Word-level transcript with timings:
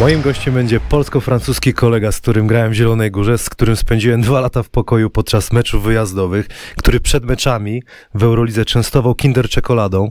moim 0.00 0.22
gościem 0.22 0.54
będzie 0.54 0.80
polsko-francuski 0.80 1.74
kolega, 1.74 2.12
z 2.12 2.20
którym 2.20 2.46
grałem 2.46 2.70
w 2.70 2.74
Zielonej 2.74 3.10
Górze, 3.10 3.38
z 3.38 3.50
którym 3.50 3.76
spędziłem 3.76 4.20
dwa 4.20 4.40
lata 4.40 4.62
w 4.62 4.70
pokoju 4.70 5.10
podczas 5.10 5.52
meczów 5.52 5.84
wyjazdowych, 5.84 6.46
który 6.76 7.00
przed 7.00 7.24
meczami 7.24 7.82
w 8.14 8.22
Eurolidze 8.22 8.64
częstował 8.64 9.14
kinder 9.14 9.48
czekoladą, 9.48 10.08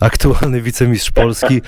aktualny 0.00 0.60
wicemistrz 0.60 1.10
Polski, 1.10 1.60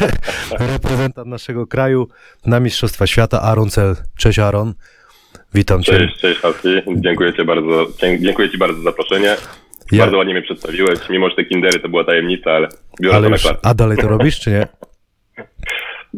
reprezentant 0.72 1.28
naszego 1.28 1.66
kraju 1.66 2.08
na 2.46 2.60
Mistrzostwa 2.60 3.06
Świata, 3.06 3.42
Aaron 3.42 3.70
Cel. 3.70 3.96
Cześć 4.18 4.38
Aaron. 4.38 4.74
Witam 5.54 5.82
cię. 5.82 5.92
Cześć, 5.92 6.20
cześć 6.20 6.40
Hasi. 6.40 6.82
Dziękuję 6.96 7.32
ci 7.32 7.44
bardzo, 7.44 7.86
dziękuję 8.20 8.50
ci 8.50 8.58
bardzo 8.58 8.78
za 8.78 8.84
zaproszenie. 8.84 9.36
Ja... 9.92 9.98
Bardzo 9.98 10.16
ładnie 10.16 10.34
mnie 10.34 10.42
przedstawiłeś, 10.42 10.98
mimo 11.10 11.30
że 11.30 11.36
te 11.36 11.44
kindery 11.44 11.80
to 11.80 11.88
była 11.88 12.04
tajemnica, 12.04 12.50
ale 12.50 12.68
biorę 13.00 13.16
ale 13.16 13.26
to 13.26 13.32
już, 13.32 13.44
na 13.44 13.56
A 13.62 13.74
dalej 13.74 13.98
to 13.98 14.08
robisz, 14.08 14.40
czy 14.40 14.50
nie? 14.50 14.66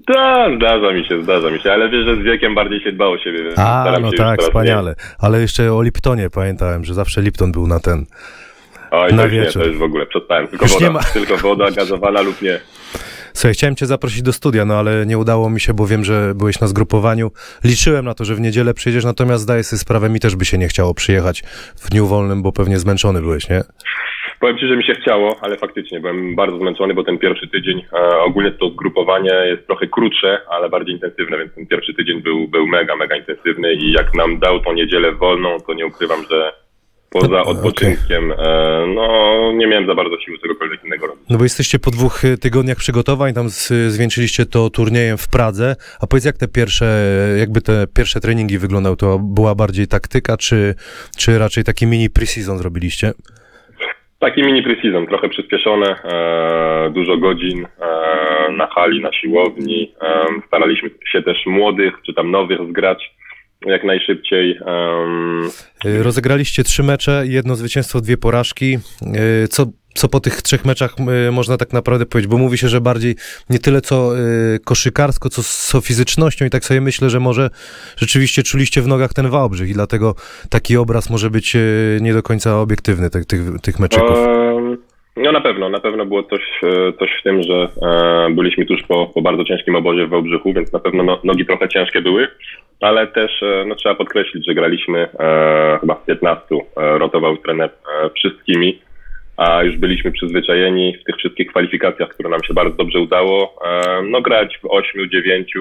Tak, 0.07 0.57
zdarza 0.57 0.93
mi 0.93 1.07
się, 1.07 1.23
zdarza 1.23 1.51
mi 1.51 1.61
się, 1.61 1.73
ale 1.73 1.91
wiesz, 1.91 2.07
że 2.07 2.17
z 2.17 2.19
wiekiem 2.19 2.55
bardziej 2.55 2.81
się 2.81 2.93
dba 2.93 3.07
o 3.07 3.19
siebie. 3.19 3.41
A, 3.57 3.99
no 4.01 4.11
tak, 4.13 4.41
wspaniale. 4.43 4.91
Nie. 4.91 5.17
Ale 5.19 5.41
jeszcze 5.41 5.73
o 5.73 5.83
Liptonie 5.83 6.31
pamiętałem, 6.31 6.85
że 6.85 6.95
zawsze 6.95 7.23
Lipton 7.23 7.53
był 7.53 7.67
na 7.67 7.81
ten. 7.81 8.07
Oj, 8.91 9.13
na 9.13 9.23
to 9.23 9.29
wieczór. 9.29 9.57
nie, 9.57 9.63
to 9.63 9.71
już 9.71 9.79
w 9.79 9.83
ogóle 9.83 10.07
przestałem. 10.07 10.49
Tylko 10.49 10.67
woda, 10.67 10.91
ma... 10.91 11.03
tylko 11.03 11.37
woda 11.37 11.71
gazowana 11.71 12.21
lub 12.21 12.43
nie. 12.43 12.61
Słuchaj, 13.33 13.55
chciałem 13.55 13.77
cię 13.77 13.87
zaprosić 13.87 14.23
do 14.23 14.33
studia, 14.33 14.65
no 14.65 14.75
ale 14.75 15.07
nie 15.07 15.19
udało 15.19 15.51
mi 15.51 15.61
się, 15.61 15.75
bo 15.75 15.87
wiem, 15.87 16.05
że 16.05 16.33
byłeś 16.35 16.61
na 16.61 16.67
zgrupowaniu. 16.67 17.31
Liczyłem 17.65 18.05
na 18.05 18.15
to, 18.15 18.25
że 18.25 18.35
w 18.35 18.41
niedzielę 18.41 18.75
przyjedziesz, 18.75 19.05
natomiast 19.05 19.43
zdaję 19.43 19.65
sobie 19.65 19.81
sprawę, 19.81 20.09
mi 20.09 20.21
też 20.21 20.37
by 20.37 20.45
się 20.45 20.59
nie 20.59 20.69
chciało 20.69 20.95
przyjechać 20.95 21.43
w 21.77 21.91
dniu 21.91 22.07
wolnym, 22.07 22.43
bo 22.43 22.53
pewnie 22.53 22.79
zmęczony 22.79 23.21
byłeś, 23.21 23.49
nie? 23.49 23.65
Powiem 24.45 24.59
Ci, 24.59 24.69
że 24.69 24.77
mi 24.77 24.85
się 24.85 24.95
chciało, 24.95 25.37
ale 25.41 25.57
faktycznie 25.57 26.01
byłem 26.01 26.35
bardzo 26.35 26.59
zmęczony, 26.59 26.95
bo 26.95 27.05
ten 27.05 27.19
pierwszy 27.19 27.49
tydzień, 27.49 27.85
e, 27.93 28.19
ogólnie 28.19 28.51
to 28.51 28.71
zgrupowanie 28.71 29.31
jest 29.31 29.67
trochę 29.67 29.87
krótsze, 29.87 30.41
ale 30.51 30.69
bardziej 30.69 30.95
intensywne, 30.95 31.39
więc 31.39 31.55
ten 31.55 31.67
pierwszy 31.67 31.95
tydzień 31.95 32.23
był, 32.23 32.49
był 32.49 32.67
mega, 32.67 32.97
mega 32.97 33.17
intensywny 33.17 33.75
i 33.75 33.93
jak 33.93 34.15
nam 34.15 34.39
dał 34.39 34.61
tą 34.61 34.73
niedzielę 34.73 35.13
wolną, 35.13 35.61
to 35.67 35.75
nie 35.75 35.87
ukrywam, 35.87 36.21
że 36.31 36.53
poza 37.11 37.43
odpoczynkiem, 37.43 38.31
okay. 38.31 38.47
e, 38.47 38.87
no 38.87 39.53
nie 39.53 39.67
miałem 39.67 39.87
za 39.87 39.95
bardzo 39.95 40.21
siły 40.21 40.39
czegokolwiek 40.39 40.85
innego 40.85 41.07
robić. 41.07 41.25
No 41.31 41.39
bo 41.39 41.45
jesteście 41.45 41.79
po 41.79 41.91
dwóch 41.91 42.25
e, 42.25 42.39
tygodniach 42.39 42.77
przygotowań, 42.77 43.35
tam 43.35 43.49
zwieńczyliście 43.89 44.47
to 44.47 44.71
turniejem 44.71 45.19
w 45.19 45.29
Pradze, 45.29 45.77
a 46.01 46.07
powiedz 46.07 46.25
jak 46.25 46.37
te 46.37 46.49
pierwsze, 46.49 46.87
jakby 47.39 47.61
te 47.61 47.87
pierwsze 47.95 48.21
treningi 48.21 48.59
wyglądały, 48.59 48.97
to 48.97 49.19
była 49.19 49.55
bardziej 49.55 49.87
taktyka, 49.87 50.37
czy, 50.37 50.75
czy 51.19 51.39
raczej 51.39 51.65
taki 51.65 51.87
mini 51.87 52.11
pre-season 52.11 52.59
zrobiliście? 52.59 53.13
Taki 54.19 54.43
mini 54.43 54.63
pre-season, 54.63 55.07
trochę 55.09 55.29
przyspieszone, 55.29 55.87
e, 56.05 56.91
dużo 56.91 57.17
godzin 57.17 57.65
e, 57.65 58.53
na 58.53 58.67
hali, 58.67 59.03
na 59.03 59.13
siłowni. 59.13 59.95
E, 60.03 60.27
staraliśmy 60.47 60.91
się 61.13 61.23
też 61.23 61.47
młodych 61.47 61.95
czy 62.07 62.15
tam 62.15 62.31
nowych 62.31 62.59
zgrać 62.69 63.15
jak 63.67 63.85
najszybciej. 63.85 64.59
Rozegraliście 65.85 66.65
trzy 66.65 66.83
mecze, 66.83 67.23
jedno 67.27 67.55
zwycięstwo, 67.55 68.01
dwie 68.01 68.17
porażki. 68.17 68.79
Co 69.51 69.67
co 69.95 70.09
po 70.09 70.21
tych 70.21 70.43
trzech 70.43 70.65
meczach 70.65 70.97
y, 71.29 71.33
można 71.33 71.57
tak 71.57 71.73
naprawdę 71.73 72.07
powiedzieć, 72.07 72.31
bo 72.31 72.39
mówi 72.39 72.59
się, 72.59 72.69
że 72.69 72.81
bardziej 72.81 73.15
nie 73.51 73.59
tyle 73.59 73.81
co 73.81 74.19
y, 74.19 74.59
koszykarsko, 74.65 75.29
co 75.29 75.43
z 75.43 75.73
fizycznością 75.83 76.45
i 76.45 76.51
tak 76.51 76.65
sobie 76.65 76.81
myślę, 76.81 77.11
że 77.11 77.21
może 77.21 77.51
rzeczywiście 77.97 78.43
czuliście 78.43 78.83
w 78.83 78.87
nogach 78.87 79.13
ten 79.13 79.31
Wałbrzych 79.31 79.71
i 79.71 79.73
dlatego 79.73 80.15
taki 80.51 80.77
obraz 80.77 81.11
może 81.11 81.31
być 81.31 81.57
y, 81.57 81.99
nie 82.01 82.15
do 82.15 82.23
końca 82.23 82.61
obiektywny 82.61 83.11
tych, 83.11 83.27
tych, 83.27 83.41
tych 83.63 83.79
meczyków. 83.79 84.19
No 85.17 85.33
na 85.33 85.41
pewno, 85.41 85.69
na 85.69 85.81
pewno 85.81 86.07
było 86.07 86.23
coś, 86.23 86.43
e, 86.63 86.93
coś 86.93 87.11
w 87.21 87.23
tym, 87.23 87.43
że 87.43 87.69
e, 87.83 88.31
byliśmy 88.31 88.67
tuż 88.67 88.83
po, 88.83 89.07
po 89.15 89.23
bardzo 89.23 89.45
ciężkim 89.45 89.77
obozie 89.77 90.07
w 90.07 90.11
Wałbrzychu, 90.11 90.53
więc 90.53 90.73
na 90.73 90.79
pewno 90.79 91.03
no, 91.03 91.21
nogi 91.25 91.47
trochę 91.47 91.69
ciężkie 91.69 92.01
były, 92.01 92.29
ale 92.81 93.07
też 93.07 93.43
e, 93.43 93.65
no, 93.67 93.75
trzeba 93.75 93.95
podkreślić, 93.95 94.47
że 94.47 94.55
graliśmy 94.55 95.09
e, 95.21 95.79
chyba 95.81 95.95
w 95.95 96.05
15, 96.05 96.45
e, 96.55 96.99
rotował 96.99 97.37
trener 97.37 97.71
e, 97.71 98.11
wszystkimi 98.11 98.79
a 99.37 99.63
już 99.63 99.77
byliśmy 99.77 100.13
przyzwyczajeni 100.13 100.97
w 100.97 101.05
tych 101.05 101.17
wszystkich 101.17 101.49
kwalifikacjach, 101.49 102.09
które 102.09 102.29
nam 102.29 102.45
się 102.45 102.55
bardzo 102.55 102.77
dobrze 102.77 103.01
udało, 103.01 103.57
e, 103.67 104.03
no 104.03 104.21
grać 104.21 104.59
w 104.63 104.67
8, 104.69 105.11
9, 105.11 105.53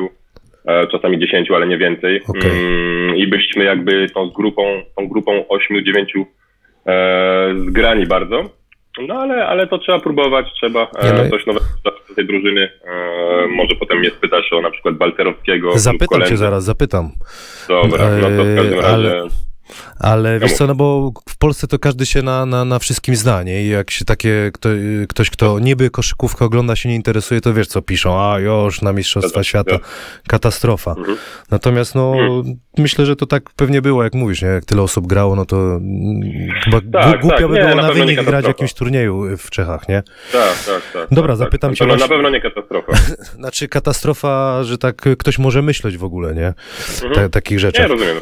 e, 0.66 0.88
czasami 0.88 1.20
10, 1.20 1.52
ale 1.52 1.68
nie 1.68 1.78
więcej. 1.78 2.22
Okay. 2.28 2.52
Mm, 2.52 3.16
I 3.16 3.28
byliśmy 3.28 3.64
jakby 3.64 4.08
tą 4.10 4.30
grupą, 4.30 4.82
tą 4.98 5.08
grupą 5.08 5.48
8, 5.48 5.86
9 5.86 6.14
e, 6.88 7.56
zgrani 7.68 8.06
bardzo. 8.06 8.50
No 9.08 9.16
ale, 9.16 9.48
ale 9.48 9.68
to 9.68 9.78
trzeba 9.78 10.00
próbować, 10.00 10.46
trzeba 10.54 10.88
no 11.18 11.30
coś 11.30 11.46
nowego 11.46 11.66
z 12.12 12.16
tej 12.16 12.26
drużyny. 12.26 12.70
może 13.50 13.76
potem 13.76 14.00
mnie 14.00 14.10
spytasz 14.10 14.54
o 14.54 14.62
na 14.62 14.72
przykład 14.72 14.96
Balcerowskiego. 14.96 15.80
Zapytam 15.80 16.22
cię 16.22 16.38
zaraz, 16.38 16.64
zapytam. 16.64 17.10
Dobra, 17.68 18.10
no 18.10 18.28
to 18.38 18.44
w 18.44 18.56
każdym 18.56 18.80
razie... 18.80 18.94
Ale 18.94 19.28
ale 20.00 20.40
wiesz 20.40 20.53
co, 20.53 20.68
no 20.68 20.75
bo 20.75 21.12
w 21.29 21.38
Polsce 21.38 21.68
to 21.68 21.79
każdy 21.79 22.06
się 22.06 22.22
na, 22.22 22.46
na, 22.46 22.66
na 22.66 22.79
wszystkim 22.79 23.16
zna, 23.16 23.44
nie? 23.44 23.63
I 23.63 23.69
jak 23.69 23.91
się 23.91 24.06
takie, 24.06 24.51
kto, 24.53 24.69
ktoś, 25.09 25.29
kto 25.29 25.59
niby 25.59 25.90
koszykówkę 25.90 26.46
ogląda, 26.46 26.75
się 26.75 26.90
nie 26.90 26.96
interesuje, 26.96 27.41
to 27.41 27.53
wiesz 27.53 27.68
co 27.68 27.81
piszą, 27.81 28.22
a 28.22 28.40
już 28.40 28.81
na 28.81 28.94
Mistrzostwa 28.94 29.44
Świata, 29.44 29.79
katastrofa. 30.28 30.91
Mhm. 30.91 31.18
Natomiast 31.51 31.96
no, 31.96 32.13
mhm. 32.19 32.56
myślę, 32.78 33.06
że 33.06 33.16
to 33.16 33.25
tak 33.25 33.50
pewnie 33.56 33.81
było, 33.81 34.03
jak 34.03 34.13
mówisz, 34.13 34.41
nie? 34.41 34.47
Jak 34.47 34.66
tyle 34.66 34.81
osób 34.81 35.07
grało, 35.07 35.35
no 35.35 35.46
to 35.46 35.57
mm, 35.57 36.22
chyba 36.63 36.81
tak, 36.94 37.22
głupio 37.22 37.38
tak. 37.38 37.47
by 37.47 37.53
było 37.53 37.69
nie, 37.69 37.75
na 37.75 37.91
wynik 37.91 38.24
grać 38.24 38.45
w 38.45 38.47
jakimś 38.47 38.74
turnieju 38.74 39.38
w 39.38 39.50
Czechach, 39.50 39.90
nie? 39.90 40.03
Tak, 40.31 40.63
tak, 40.66 40.81
tak. 40.94 41.07
Dobra, 41.12 41.34
tak, 41.34 41.38
zapytam 41.38 41.72
tak. 41.72 41.78
cię. 41.78 41.85
Na, 41.85 41.95
na 41.95 42.07
pewno 42.07 42.30
nie 42.30 42.41
katastrofa. 42.41 42.94
znaczy 43.40 43.68
katastrofa, 43.68 44.63
że 44.63 44.78
tak 44.78 44.95
ktoś 45.18 45.40
może 45.40 45.62
myśleć 45.62 45.97
w 45.97 46.03
ogóle, 46.03 46.35
nie? 46.35 46.53
Mhm. 47.03 47.30
takich 47.30 47.59
rzeczach. 47.59 47.90
Nie, 47.90 47.95
rozumiem. 47.95 48.18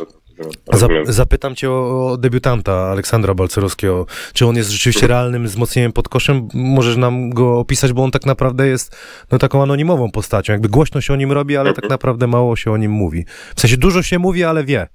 Zapytam 1.03 1.55
cię 1.55 1.71
o, 1.71 2.17
debiutanta 2.19 2.73
Aleksandra 2.91 3.33
Balcerowskiego. 3.33 4.05
Czy 4.33 4.45
on 4.45 4.55
jest 4.55 4.69
rzeczywiście 4.69 5.07
realnym 5.07 5.43
wzmocnieniem 5.43 5.93
pod 5.93 6.09
koszem? 6.09 6.47
Możesz 6.53 6.97
nam 6.97 7.29
go 7.29 7.59
opisać, 7.59 7.93
bo 7.93 8.03
on 8.03 8.11
tak 8.11 8.25
naprawdę 8.25 8.67
jest 8.67 8.95
no, 9.31 9.37
taką 9.37 9.63
anonimową 9.63 10.11
postacią. 10.11 10.53
Jakby 10.53 10.69
głośno 10.69 11.01
się 11.01 11.13
o 11.13 11.15
nim 11.15 11.31
robi, 11.31 11.57
ale 11.57 11.69
tak 11.69 11.83
mhm. 11.83 11.91
naprawdę 11.91 12.27
mało 12.27 12.55
się 12.55 12.71
o 12.71 12.77
nim 12.77 12.91
mówi. 12.91 13.25
W 13.55 13.61
sensie 13.61 13.77
dużo 13.77 14.03
się 14.03 14.19
mówi, 14.19 14.43
ale 14.43 14.63
wie. 14.63 14.87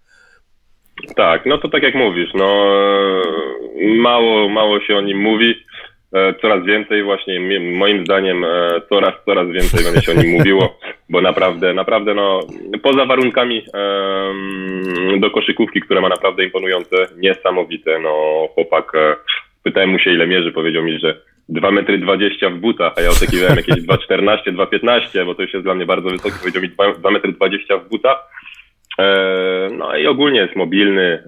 Tak, 1.16 1.46
no 1.46 1.58
to 1.58 1.68
tak 1.68 1.82
jak 1.82 1.94
mówisz, 1.94 2.30
no 2.34 2.46
mało, 3.96 4.48
mało 4.48 4.80
się 4.80 4.96
o 4.96 5.00
nim 5.00 5.18
mówi. 5.18 5.54
E, 6.14 6.34
coraz 6.34 6.64
więcej 6.64 7.02
właśnie, 7.02 7.60
moim 7.60 8.04
zdaniem 8.04 8.44
e, 8.44 8.80
coraz, 8.88 9.14
coraz 9.24 9.48
więcej 9.48 9.84
będzie 9.84 10.02
się 10.02 10.12
o 10.12 10.22
nim 10.22 10.30
mówiło, 10.30 10.78
bo 11.10 11.20
naprawdę, 11.20 11.74
naprawdę 11.74 12.14
no, 12.14 12.40
poza 12.82 13.04
warunkami 13.04 13.62
do 15.18 15.30
koszykówki, 15.30 15.80
które 15.80 16.00
ma 16.00 16.08
naprawdę 16.08 16.44
imponujące, 16.44 16.96
niesamowite, 17.16 17.98
no 17.98 18.46
chłopak, 18.54 18.92
e, 18.94 19.16
pytałem 19.62 19.90
mu 19.90 19.98
się 19.98 20.10
ile 20.10 20.26
mierzy, 20.26 20.52
powiedział 20.52 20.82
mi, 20.82 20.98
że 20.98 21.20
2 21.48 21.70
metry 21.70 21.98
20 21.98 22.50
w 22.50 22.54
butach, 22.54 22.92
a 22.96 23.00
ja 23.00 23.10
oczekiwałem 23.10 23.56
jakieś 23.56 23.76
2,14, 23.86 24.36
2,15, 24.52 25.26
bo 25.26 25.34
to 25.34 25.42
już 25.42 25.52
jest 25.52 25.64
dla 25.64 25.74
mnie 25.74 25.86
bardzo 25.86 26.08
wysoki, 26.10 26.34
powiedział 26.40 26.62
mi 26.62 26.68
2 26.98 27.10
metry 27.10 27.32
20 27.32 27.76
w 27.76 27.88
butach. 27.88 28.36
No 29.72 29.96
i 29.96 30.06
ogólnie 30.06 30.40
jest 30.40 30.56
mobilny, 30.56 31.22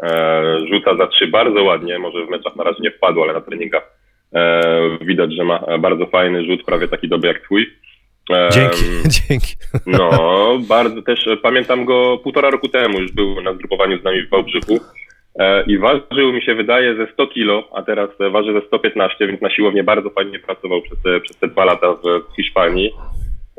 rzuca 0.72 0.96
za 0.96 1.06
trzy 1.06 1.26
bardzo 1.26 1.64
ładnie, 1.64 1.98
może 1.98 2.26
w 2.26 2.30
meczach 2.30 2.56
na 2.56 2.64
razie 2.64 2.78
nie 2.80 2.90
wpadł, 2.90 3.22
ale 3.22 3.32
na 3.32 3.40
treningach 3.40 3.97
widać, 5.00 5.34
że 5.34 5.44
ma 5.44 5.78
bardzo 5.78 6.06
fajny 6.06 6.44
rzut, 6.44 6.64
prawie 6.64 6.88
taki 6.88 7.08
dobry 7.08 7.28
jak 7.28 7.42
twój. 7.42 7.66
Dzięki, 8.52 8.84
dzięki. 9.28 9.54
No, 9.86 10.10
bardzo 10.68 11.02
też 11.02 11.28
pamiętam 11.42 11.84
go 11.84 12.18
półtora 12.18 12.50
roku 12.50 12.68
temu, 12.68 13.00
już 13.00 13.12
był 13.12 13.40
na 13.40 13.54
zgrupowaniu 13.54 14.00
z 14.00 14.04
nami 14.04 14.22
w 14.22 14.30
Wałbrzychu 14.30 14.80
e, 15.38 15.62
i 15.62 15.78
ważył 15.78 16.32
mi 16.32 16.42
się 16.42 16.54
wydaje 16.54 16.96
ze 16.96 17.12
100 17.12 17.26
kilo, 17.26 17.68
a 17.74 17.82
teraz 17.82 18.10
waży 18.30 18.52
ze 18.52 18.66
115, 18.66 19.26
więc 19.26 19.40
na 19.40 19.50
siłownię 19.50 19.84
bardzo 19.84 20.10
fajnie 20.10 20.38
pracował 20.38 20.82
przez 20.82 21.02
te, 21.02 21.20
przez 21.20 21.36
te 21.36 21.48
dwa 21.48 21.64
lata 21.64 21.92
w 21.92 22.36
Hiszpanii. 22.36 22.90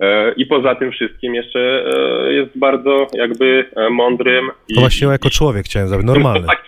E, 0.02 0.32
I 0.32 0.46
poza 0.46 0.76
tym 0.76 0.92
wszystkim 0.92 1.36
jeszcze 1.36 1.84
jest 2.30 2.58
bardzo 2.58 3.08
jakby 3.14 3.66
mądrym. 3.92 4.52
I, 4.68 4.76
to 4.76 4.82
właśnie 4.82 5.08
jako 5.08 5.30
człowiek 5.30 5.66
chciałem 5.66 5.88
zrobić, 5.88 6.08
normalny. 6.08 6.48
Tak, 6.48 6.64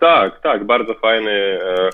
tak, 0.00 0.40
tak, 0.42 0.64
bardzo 0.64 0.94
fajny 0.94 1.30
E, 1.30 1.90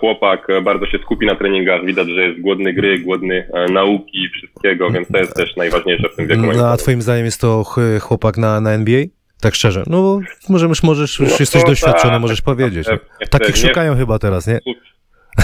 chłopak 0.00 0.50
e, 0.50 0.62
bardzo 0.62 0.86
się 0.86 0.98
skupi 0.98 1.26
na 1.26 1.34
treningach, 1.34 1.84
widać, 1.84 2.08
że 2.08 2.22
jest 2.22 2.40
głodny 2.40 2.72
gry, 2.72 2.98
głodny 2.98 3.48
e, 3.54 3.72
nauki, 3.72 4.28
wszystkiego, 4.28 4.90
więc 4.90 5.08
to 5.08 5.18
jest 5.18 5.34
też 5.34 5.56
najważniejsze 5.56 6.08
w 6.08 6.16
tym 6.16 6.26
wieku. 6.26 6.42
No, 6.56 6.68
a 6.68 6.76
twoim 6.76 7.02
zdaniem 7.02 7.24
jest 7.24 7.40
to 7.40 7.64
chłopak 8.00 8.36
na, 8.36 8.60
na 8.60 8.72
NBA? 8.72 9.04
Tak 9.40 9.54
szczerze, 9.54 9.82
no 9.86 10.20
możesz, 10.48 10.82
możesz, 10.82 11.18
już 11.18 11.30
no 11.30 11.36
jesteś 11.40 11.64
doświadczony, 11.64 12.12
tak, 12.12 12.20
możesz 12.20 12.42
powiedzieć. 12.42 12.86
Tak, 12.86 13.28
Takich 13.28 13.56
szukają 13.56 13.96
chyba 13.96 14.18
teraz, 14.18 14.46
nie? 14.46 14.60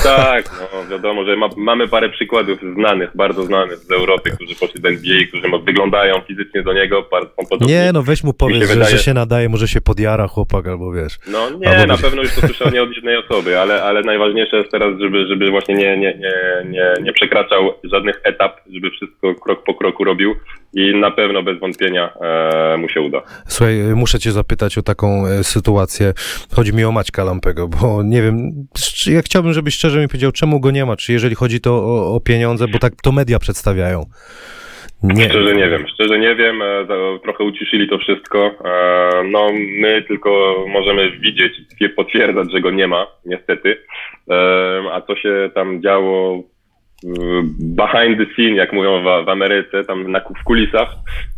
Tak, 0.03 0.51
no 0.73 0.89
wiadomo, 0.91 1.25
że 1.25 1.37
ma, 1.37 1.49
mamy 1.57 1.89
parę 1.89 2.09
przykładów 2.09 2.59
znanych, 2.75 3.11
bardzo 3.15 3.45
znanych 3.45 3.79
z 3.79 3.91
Europy, 3.91 4.31
którzy 4.31 4.55
poszli 4.55 4.81
do 4.81 4.89
NBA, 4.89 5.17
którzy 5.29 5.49
wyglądają 5.65 6.21
fizycznie 6.29 6.63
do 6.63 6.73
niego, 6.73 7.09
są 7.13 7.47
podobni. 7.51 7.75
Nie, 7.75 7.91
no 7.95 8.03
weź 8.03 8.25
mu 8.25 8.33
powiedz, 8.33 8.69
że, 8.69 8.75
wydaje... 8.75 8.97
że 8.97 8.99
się 8.99 9.15
nadaje, 9.15 9.49
może 9.49 9.69
się 9.69 9.81
podjara 9.81 10.29
chłopak, 10.29 10.67
albo 10.67 10.93
wiesz. 10.93 11.19
No 11.29 11.51
nie, 11.51 11.69
albo 11.69 11.87
na 11.87 11.99
pewno 11.99 12.23
już 12.23 12.35
to 12.35 12.41
słyszał 12.41 12.71
nie 12.71 12.83
od 12.83 12.91
jednej 12.97 13.17
osoby, 13.17 13.61
ale, 13.61 13.83
ale 13.83 14.03
najważniejsze 14.03 14.57
jest 14.57 14.71
teraz, 14.71 15.01
żeby, 15.01 15.27
żeby 15.27 15.51
właśnie 15.51 15.75
nie, 15.75 15.97
nie, 15.97 16.15
nie, 16.19 16.35
nie, 16.71 16.95
nie 17.03 17.13
przekraczał 17.13 17.75
żadnych 17.85 18.21
etap, 18.25 18.61
żeby 18.73 18.91
wszystko 18.91 19.35
krok 19.35 19.65
po 19.65 19.75
kroku 19.75 20.05
robił, 20.05 20.35
i 20.75 20.95
na 20.95 21.11
pewno 21.11 21.43
bez 21.43 21.61
wątpienia 21.61 22.13
e, 22.21 22.77
mu 22.77 22.89
się 22.89 23.01
uda. 23.01 23.23
Słuchaj, 23.47 23.75
muszę 23.95 24.19
cię 24.19 24.33
zapytać 24.33 24.79
o 24.79 24.83
taką 24.83 25.27
e, 25.27 25.45
sytuację. 25.45 26.13
Chodzi 26.53 26.73
mi 26.75 26.85
o 26.85 26.93
Maćka 26.93 27.25
Lampego, 27.25 27.69
bo 27.69 28.03
nie 28.03 28.23
wiem, 28.23 28.51
ja 29.07 29.23
chciałbym, 29.23 29.53
żebyś 29.53 29.75
szczerze 29.75 30.01
mi 30.01 30.09
powiedział, 30.09 30.33
czemu 30.33 30.61
go 30.61 30.71
nie 30.71 30.85
ma, 30.85 30.97
czy 30.97 31.13
jeżeli 31.13 31.35
chodzi 31.35 31.61
to 31.61 31.71
o, 31.75 32.15
o 32.15 32.21
pieniądze, 32.21 32.69
bo 32.69 32.79
tak 32.79 32.93
to 33.03 33.13
media 33.13 33.39
przedstawiają. 33.39 34.05
Nie. 35.03 35.29
Szczerze 35.31 35.55
nie 35.55 35.69
wiem, 35.69 35.85
szczerze 35.95 36.19
nie 36.19 36.35
wiem, 36.37 36.63
e, 36.63 36.87
trochę 37.23 37.45
uciszyli 37.45 37.89
to 37.89 37.99
wszystko. 37.99 38.51
E, 38.65 39.25
No 39.25 39.51
my 39.81 40.03
tylko 40.09 40.57
możemy 40.69 41.11
widzieć 41.11 41.53
i 41.81 41.89
potwierdzać, 41.89 42.53
że 42.53 42.61
go 42.61 42.71
nie 42.71 42.87
ma, 42.89 43.07
niestety. 43.27 43.77
E, 44.31 44.35
A 44.93 45.01
co 45.01 45.17
się 45.17 45.51
tam 45.55 45.83
działo 45.83 46.43
behind 47.59 48.19
the 48.19 48.27
scene, 48.35 48.57
jak 48.57 48.73
mówią 48.73 49.01
w, 49.03 49.27
w 49.27 49.29
Ameryce, 49.29 49.85
tam 49.85 50.13
na, 50.13 50.21
w 50.21 50.45
kulisach, 50.45 50.89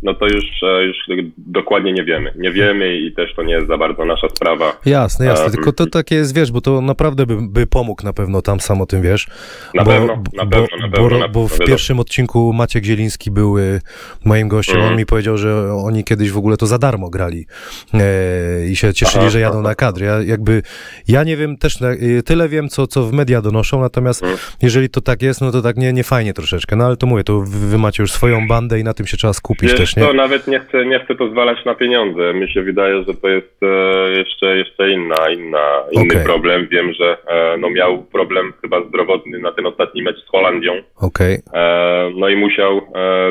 no 0.03 0.13
to 0.13 0.25
już, 0.25 0.45
e, 0.63 0.83
już 0.83 0.97
dokładnie 1.37 1.93
nie 1.93 2.03
wiemy. 2.03 2.33
Nie 2.37 2.51
wiemy 2.51 2.97
i 2.97 3.11
też 3.13 3.35
to 3.35 3.43
nie 3.43 3.53
jest 3.53 3.67
za 3.67 3.77
bardzo 3.77 4.05
nasza 4.05 4.29
sprawa. 4.29 4.77
Jasne, 4.85 5.25
jasne, 5.25 5.45
A, 5.45 5.49
tylko 5.49 5.71
to 5.73 5.85
takie 5.87 6.15
jest, 6.15 6.35
wiesz, 6.35 6.51
bo 6.51 6.61
to 6.61 6.81
naprawdę 6.81 7.25
by, 7.25 7.37
by 7.41 7.67
pomógł 7.67 8.03
na 8.03 8.13
pewno 8.13 8.41
tam 8.41 8.59
sam 8.59 8.81
o 8.81 8.85
tym, 8.85 9.01
wiesz. 9.01 9.27
Na 9.73 9.83
bo, 9.83 9.91
pewno, 9.91 10.23
na 10.33 10.45
bo, 10.45 10.51
pewno, 10.51 10.77
na 10.87 10.89
pewno, 10.89 11.09
Bo, 11.09 11.17
na 11.17 11.27
bo 11.27 11.47
w 11.47 11.59
pierwszym 11.59 11.99
odcinku 11.99 12.53
Maciek 12.53 12.83
Zieliński 12.83 13.31
był 13.31 13.57
y, 13.57 13.81
moim 14.25 14.47
gościem, 14.47 14.75
Mhm. 14.75 14.93
on 14.93 14.99
mi 14.99 15.05
powiedział, 15.05 15.37
że 15.37 15.73
oni 15.73 16.03
kiedyś 16.03 16.31
w 16.31 16.37
ogóle 16.37 16.57
to 16.57 16.65
za 16.67 16.77
darmo 16.77 17.09
grali 17.09 17.45
e, 17.93 18.67
i 18.69 18.75
się 18.75 18.93
cieszyli, 18.93 19.21
Aha, 19.21 19.29
że 19.29 19.39
jadą 19.39 19.59
aha. 19.59 19.67
na 19.67 19.75
kadry. 19.75 20.05
Ja 20.05 20.21
jakby, 20.21 20.61
ja 21.07 21.23
nie 21.23 21.37
wiem 21.37 21.57
też, 21.57 21.81
y, 21.81 22.23
tyle 22.25 22.49
wiem, 22.49 22.69
co, 22.69 22.87
co 22.87 23.03
w 23.03 23.13
media 23.13 23.41
donoszą, 23.41 23.81
natomiast 23.81 24.23
Mhm. 24.23 24.39
jeżeli 24.61 24.89
to 24.89 25.01
tak 25.01 25.21
jest, 25.21 25.41
no 25.41 25.46
to 25.51 25.61
tak 25.61 25.77
nie, 25.77 25.93
nie 25.93 26.03
fajnie 26.03 26.33
troszeczkę, 26.33 26.75
no 26.75 26.85
ale 26.85 26.97
to 26.97 27.07
mówię, 27.07 27.23
to 27.23 27.39
wy, 27.39 27.67
wy 27.69 27.77
macie 27.77 28.03
już 28.03 28.11
swoją 28.11 28.47
bandę 28.47 28.79
i 28.79 28.83
na 28.83 28.93
tym 28.93 29.07
się 29.07 29.17
trzeba 29.17 29.33
skupić 29.33 29.69
Wiesz 29.71 29.79
też, 29.79 29.95
nie? 29.95 30.13
nawet 30.13 30.47
nie 30.47 30.59
chcę, 30.59 30.85
nie 30.85 30.99
chcę 30.99 31.15
to 31.15 31.29
zwalać 31.29 31.65
na 31.65 31.75
pieniądze. 31.75 32.33
Mi 32.33 32.49
się 32.51 32.61
wydaje, 32.63 33.03
że 33.03 33.13
to 33.13 33.27
jest 33.29 33.63
e, 33.63 34.09
jeszcze, 34.09 34.57
jeszcze 34.57 34.91
inna, 34.91 35.15
inna, 35.37 35.67
inny 35.91 36.13
Okej. 36.13 36.23
problem. 36.23 36.67
Wiem, 36.71 36.93
że 36.93 37.17
e, 37.27 37.57
no, 37.57 37.69
miał 37.69 38.03
problem 38.03 38.53
chyba 38.61 38.81
zdrowotny 38.87 39.39
na 39.39 39.51
ten 39.51 39.65
ostatni 39.65 40.01
mecz 40.03 40.17
z 40.25 40.29
Holandią. 40.29 40.73
Okej, 41.01 41.37
E, 41.53 42.09
no 42.15 42.29
i 42.29 42.35
musiał 42.35 42.81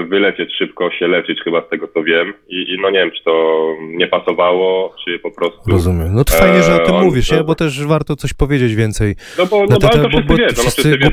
wylecieć 0.08 0.56
szybko, 0.58 0.90
się 0.90 1.08
leczyć 1.08 1.40
chyba 1.44 1.62
z 1.66 1.68
tego 1.68 1.88
co 1.94 2.02
wiem. 2.02 2.32
I, 2.48 2.56
I 2.74 2.78
no 2.82 2.90
nie 2.90 2.98
wiem, 2.98 3.10
czy 3.10 3.24
to 3.24 3.56
nie 3.80 4.06
pasowało, 4.06 4.94
czy 5.04 5.18
po 5.18 5.30
prostu... 5.30 5.70
rozumiem. 5.70 6.14
No 6.14 6.24
to 6.24 6.32
fajnie, 6.32 6.62
że 6.62 6.74
o 6.82 6.86
tym 6.86 6.94
on- 6.94 7.04
mówisz, 7.04 7.32
nie? 7.32 7.44
Bo 7.44 7.54
też 7.54 7.86
warto 7.86 8.16
coś 8.16 8.34
powiedzieć 8.34 8.74
więcej. 8.74 9.14
No 9.38 9.46
bo, 9.46 9.56
No 9.60 9.66
no, 9.70 9.76
to 9.78 9.86
bo, 9.86 9.92
te- 9.92 9.98
to 10.02 10.08
bo- 10.08 10.08
wszyscy 10.08 10.28
bo 10.28 10.36
wiedzą, 10.36 10.62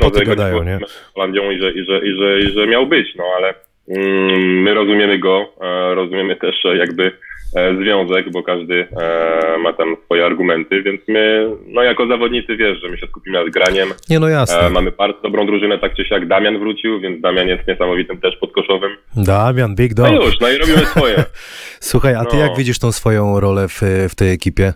no 0.02 0.10
wszyscy 0.10 0.26
gadają, 0.26 0.64
nie? 0.64 0.80
Holandią 1.16 1.52
i 1.52 1.60
że, 1.60 1.72
i, 1.72 1.86
że, 1.86 2.00
i, 2.08 2.18
że, 2.20 2.40
i 2.40 2.52
że 2.54 2.68
miał 2.68 2.88
być, 2.88 3.16
no 3.16 3.24
ale 3.38 3.54
mm, 3.90 4.62
my 4.62 4.74
rozumiemy 4.74 5.20
go, 5.20 5.46
e, 5.62 5.96
rozumiemy 5.96 6.36
też 6.36 6.66
e, 6.66 6.78
jakby 6.78 7.12
e, 7.56 7.76
związek, 7.76 8.32
bo 8.32 8.44
każdy 8.44 8.88
e, 9.02 9.58
ma 9.58 9.74
tam 9.74 9.96
swoje 10.06 10.26
argumenty, 10.26 10.82
więc 10.82 11.02
my, 11.08 11.50
no 11.68 11.84
jako 11.84 12.08
zawodnicy 12.08 12.58
wiesz, 12.58 12.82
że 12.82 12.90
my 12.90 12.98
się 12.98 13.08
skupimy 13.08 13.40
nad 13.40 13.50
graniem, 13.50 13.90
Nie, 14.10 14.20
no 14.20 14.30
jasne. 14.30 14.60
e, 14.68 14.70
mamy 14.70 14.92
bardzo 14.92 15.22
dobrą 15.22 15.46
drużynę, 15.46 15.80
tak 15.80 15.96
czy 15.96 16.06
siak 16.06 16.28
Damian 16.28 16.60
wrócił, 16.60 17.00
więc 17.00 17.22
Damian 17.22 17.48
jest 17.48 17.68
niesamowitym 17.68 18.18
też 18.22 18.36
podkoszowym. 18.38 18.92
Damian, 19.16 19.76
big 19.76 19.92
No 19.98 20.04
dog. 20.12 20.26
już, 20.26 20.40
no 20.40 20.50
i 20.50 20.58
robimy 20.58 20.78
swoje. 20.86 21.16
Słuchaj, 21.92 22.16
a 22.16 22.26
ty 22.26 22.38
No. 22.38 22.42
jak 22.44 22.58
widzisz 22.58 22.80
tą 22.80 22.92
swoją 22.92 23.40
rolę 23.40 23.68
w, 23.68 23.82
w 24.10 24.16
tej 24.16 24.32
ekipie? 24.34 24.74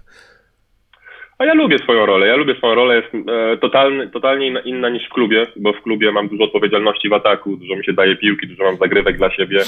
A 1.40 1.46
ja 1.46 1.54
lubię 1.54 1.80
swoją 1.80 2.06
rolę. 2.06 2.28
Ja 2.28 2.36
lubię 2.36 2.56
swoją 2.56 2.76
rolę. 2.76 2.96
Jest 2.96 3.30
e, 3.30 3.58
totalny, 3.58 4.10
totalnie 4.10 4.48
inna, 4.48 4.60
inna 4.60 4.90
niż 4.90 5.06
w 5.06 5.14
klubie, 5.14 5.48
bo 5.56 5.74
w 5.74 5.82
klubie 5.82 6.12
mam 6.12 6.28
dużo 6.28 6.44
odpowiedzialności 6.44 7.10
w 7.10 7.14
ataku, 7.14 7.58
dużo 7.58 7.76
mi 7.76 7.86
się 7.86 7.94
daje 7.94 8.16
piłki, 8.16 8.48
dużo 8.48 8.64
mam 8.64 8.78
zagrywek 8.78 9.18
dla 9.18 9.32
siebie. 9.32 9.64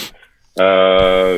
E, 0.60 1.38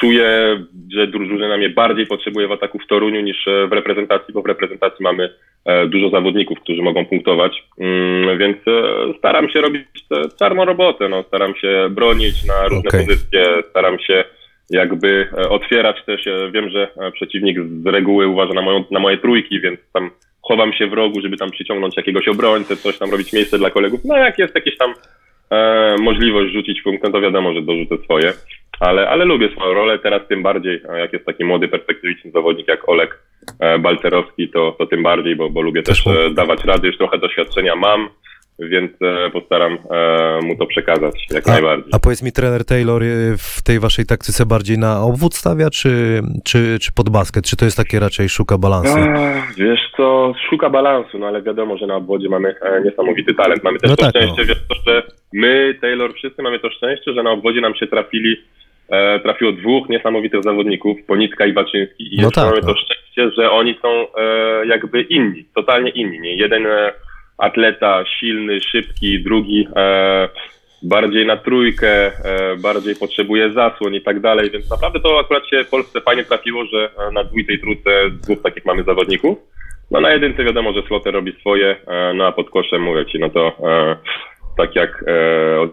czuję, 0.00 0.58
że 0.94 1.06
drużyna 1.06 1.56
mnie 1.56 1.70
bardziej 1.70 2.06
potrzebuje 2.06 2.48
w 2.48 2.52
ataku 2.52 2.78
w 2.78 2.86
Toruniu 2.86 3.20
niż 3.20 3.48
e, 3.48 3.66
w 3.66 3.72
reprezentacji, 3.72 4.34
bo 4.34 4.42
w 4.42 4.46
reprezentacji 4.46 5.02
mamy 5.02 5.28
e, 5.64 5.86
dużo 5.86 6.10
zawodników, 6.10 6.60
którzy 6.60 6.82
mogą 6.82 7.06
punktować, 7.06 7.64
mm, 7.78 8.38
więc 8.38 8.56
e, 8.68 9.14
staram 9.18 9.48
się 9.48 9.60
robić 9.60 9.82
e, 10.10 10.28
czarną 10.38 10.64
robotę. 10.64 11.08
No, 11.08 11.22
staram 11.22 11.54
się 11.54 11.88
bronić 11.90 12.44
na 12.44 12.68
różne 12.68 12.88
Okej. 12.88 13.06
pozycje, 13.06 13.46
staram 13.70 13.98
się 13.98 14.24
jakby 14.70 15.28
e, 15.38 15.48
otwierać 15.48 16.04
też. 16.04 16.26
e, 16.26 16.50
Wiem, 16.50 16.70
że 16.70 16.88
e, 16.96 17.10
przeciwnik 17.12 17.58
z 17.60 17.86
reguły 17.86 18.26
uważa 18.26 18.54
na, 18.54 18.62
moją, 18.62 18.84
na 18.90 19.00
moje 19.00 19.18
trójki, 19.18 19.60
więc 19.60 19.80
tam 19.92 20.10
chowam 20.42 20.72
się 20.72 20.86
w 20.86 20.92
rogu, 20.92 21.20
żeby 21.20 21.36
tam 21.36 21.50
przyciągnąć 21.50 21.96
jakiegoś 21.96 22.28
obrońcę, 22.28 22.76
coś 22.76 22.98
tam 22.98 23.10
robić 23.10 23.32
miejsce 23.32 23.58
dla 23.58 23.70
kolegów. 23.70 24.00
No 24.04 24.16
jak 24.16 24.38
jest 24.38 24.54
jakieś 24.54 24.76
tam 24.76 24.94
e, 25.50 25.96
możliwość 26.00 26.52
rzucić 26.52 26.82
punkt, 26.82 27.04
no 27.04 27.10
to 27.10 27.20
wiadomo, 27.20 27.54
że 27.54 27.62
dorzucę 27.62 27.96
swoje. 28.04 28.32
Ale, 28.80 29.08
ale 29.08 29.24
lubię 29.24 29.48
swoją 29.48 29.74
rolę, 29.74 29.98
teraz 29.98 30.28
tym 30.28 30.42
bardziej, 30.42 30.80
jak 30.98 31.12
jest 31.12 31.26
taki 31.26 31.44
młody, 31.44 31.68
perspektywiczny 31.68 32.30
zawodnik 32.30 32.68
jak 32.68 32.88
Olek 32.88 33.22
Balcerowski, 33.80 34.48
to, 34.48 34.74
to 34.78 34.86
tym 34.86 35.02
bardziej, 35.02 35.36
bo, 35.36 35.50
bo 35.50 35.62
lubię 35.62 35.82
Też 35.82 36.04
też 36.04 36.16
e, 36.16 36.30
dawać 36.30 36.64
rady, 36.64 36.86
już 36.86 36.96
trochę 36.96 37.18
doświadczenia 37.18 37.76
mam, 37.76 38.08
więc 38.58 38.92
e, 39.02 39.30
postaram 39.30 39.72
e, 39.90 40.40
mu 40.42 40.56
to 40.56 40.66
przekazać 40.66 41.26
jak 41.30 41.48
A, 41.48 41.52
najbardziej. 41.52 41.90
a 41.92 41.98
powiedz 41.98 42.22
mi, 42.22 42.32
trener 42.32 42.64
Taylor 42.64 43.02
y, 43.02 43.34
w 43.38 43.62
tej 43.62 43.78
waszej 43.80 44.06
taktyce 44.06 44.46
bardziej 44.46 44.78
na 44.78 45.00
obwód 45.02 45.34
stawia, 45.34 45.70
czy, 45.70 46.20
czy, 46.44 46.78
czy 46.82 46.92
pod 46.92 47.08
basket? 47.10 47.44
Czy 47.44 47.56
to 47.56 47.64
jest 47.64 47.76
takie 47.76 48.00
raczej 48.00 48.28
szuka 48.28 48.58
balansu? 48.58 48.94
Ach, 49.16 49.54
Wiesz 49.56 49.80
co, 49.96 50.32
szuka 50.50 50.70
balansu, 50.70 51.18
no 51.18 51.26
ale 51.26 51.42
wiadomo, 51.42 51.76
że 51.76 51.86
na 51.86 51.96
obwodzie 51.96 52.28
mamy 52.28 52.54
e, 52.62 52.80
niesamowity 52.84 53.34
talent. 53.34 53.64
Mamy 53.64 53.78
też 53.78 53.90
No 53.90 53.96
to 53.96 54.02
tak, 54.02 54.10
szczęście, 54.10 54.44
wiesz 54.44 54.58
co, 54.68 54.74
że 54.90 55.02
my, 55.32 55.78
Taylor, 55.80 56.14
wszyscy 56.14 56.42
mamy 56.42 56.58
to 56.60 56.70
szczęście, 56.70 57.12
że 57.12 57.22
na 57.22 57.30
obwodzie 57.30 57.60
nam 57.60 57.74
się 57.74 57.86
trafili, 57.86 58.36
e, 58.88 59.20
trafiło 59.20 59.52
dwóch 59.52 59.88
niesamowitych 59.88 60.42
zawodników, 60.42 60.96
Ponicka 61.06 61.46
i 61.46 61.52
Baczyński 61.52 62.14
i 62.14 62.22
No 62.22 62.30
tak, 62.30 62.44
mamy 62.44 62.60
no. 62.62 62.66
to 62.68 62.74
szczęście, 62.80 63.30
że 63.42 63.50
oni 63.50 63.78
są 63.82 63.88
e, 64.18 64.66
jakby 64.66 65.02
inni, 65.02 65.44
totalnie 65.54 65.90
inni. 65.90 66.20
Nie? 66.20 66.36
Jeden 66.36 66.66
e, 66.66 66.92
atleta 67.38 68.04
silny, 68.20 68.60
szybki, 68.60 69.22
drugi 69.22 69.68
e, 69.76 70.28
bardziej 70.82 71.26
na 71.26 71.36
trójkę, 71.36 72.06
e, 72.06 72.56
bardziej 72.56 72.96
potrzebuje 72.96 73.52
zasłon 73.52 73.94
i 73.94 74.00
tak 74.00 74.20
dalej, 74.20 74.50
więc 74.50 74.70
naprawdę 74.70 75.00
to 75.00 75.20
akurat 75.20 75.48
się 75.48 75.64
Polsce 75.70 76.00
fajnie 76.00 76.24
trafiło, 76.24 76.64
że 76.64 76.90
e, 77.08 77.10
na 77.12 77.24
dwójcej 77.24 77.60
trójce 77.60 77.90
dwóch 78.10 78.42
takich 78.42 78.64
mamy 78.64 78.84
zawodników. 78.84 79.38
No 79.90 80.00
na 80.00 80.12
jedynce 80.12 80.44
wiadomo, 80.44 80.72
że 80.72 80.82
Sloter 80.82 81.14
robi 81.14 81.32
swoje, 81.40 81.76
e, 81.86 82.14
no 82.14 82.26
a 82.26 82.32
pod 82.32 82.50
koszem 82.50 82.82
mówię 82.82 83.06
ci, 83.06 83.18
no 83.18 83.30
to 83.30 83.48
e, 83.48 83.96
tak 84.56 84.76
jak 84.76 85.04
e, 85.06 85.60
od 85.60 85.70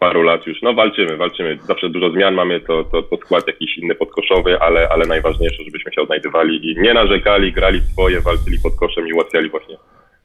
paru 0.00 0.22
lat 0.22 0.46
już, 0.46 0.62
no 0.62 0.74
walczymy, 0.74 1.16
walczymy. 1.16 1.58
Zawsze 1.62 1.88
dużo 1.88 2.10
zmian 2.10 2.34
mamy, 2.34 2.60
to, 2.60 2.84
to, 2.84 3.02
to 3.02 3.16
skład 3.16 3.46
jakiś 3.46 3.78
inny 3.78 3.94
podkoszowy, 3.94 4.60
ale, 4.60 4.88
ale 4.88 5.06
najważniejsze, 5.06 5.64
żebyśmy 5.64 5.92
się 5.92 6.02
odnajdywali 6.02 6.70
i 6.70 6.80
nie 6.80 6.94
narzekali, 6.94 7.52
grali 7.52 7.80
swoje, 7.80 8.20
walczyli 8.20 8.58
pod 8.62 8.74
koszem 8.76 9.08
i 9.08 9.12
ułatwiali 9.12 9.50
właśnie 9.50 9.76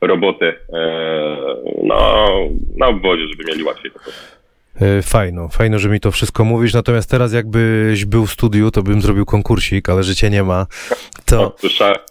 robotę 0.02 0.54
e, 0.74 1.56
no, 1.84 2.26
na 2.78 2.88
obwodzie, 2.88 3.28
żeby 3.28 3.44
mieli 3.44 3.64
łatwiej 3.64 3.92
po 3.92 4.00
prostu. 4.00 4.36
Y, 4.82 5.02
Fajno, 5.02 5.50
fajno, 5.50 5.80
że 5.80 5.90
mi 5.90 6.00
to 6.00 6.12
wszystko 6.12 6.46
mówisz, 6.46 6.74
natomiast 6.74 7.12
teraz 7.12 7.34
jakbyś 7.34 8.06
był 8.06 8.26
w 8.26 8.32
studiu, 8.32 8.72
to 8.72 8.84
bym 8.84 9.02
zrobił 9.02 9.26
konkursik, 9.26 9.90
ale 9.90 10.04
życie 10.04 10.30
nie 10.30 10.44
ma. 10.44 10.66
To, 11.26 11.56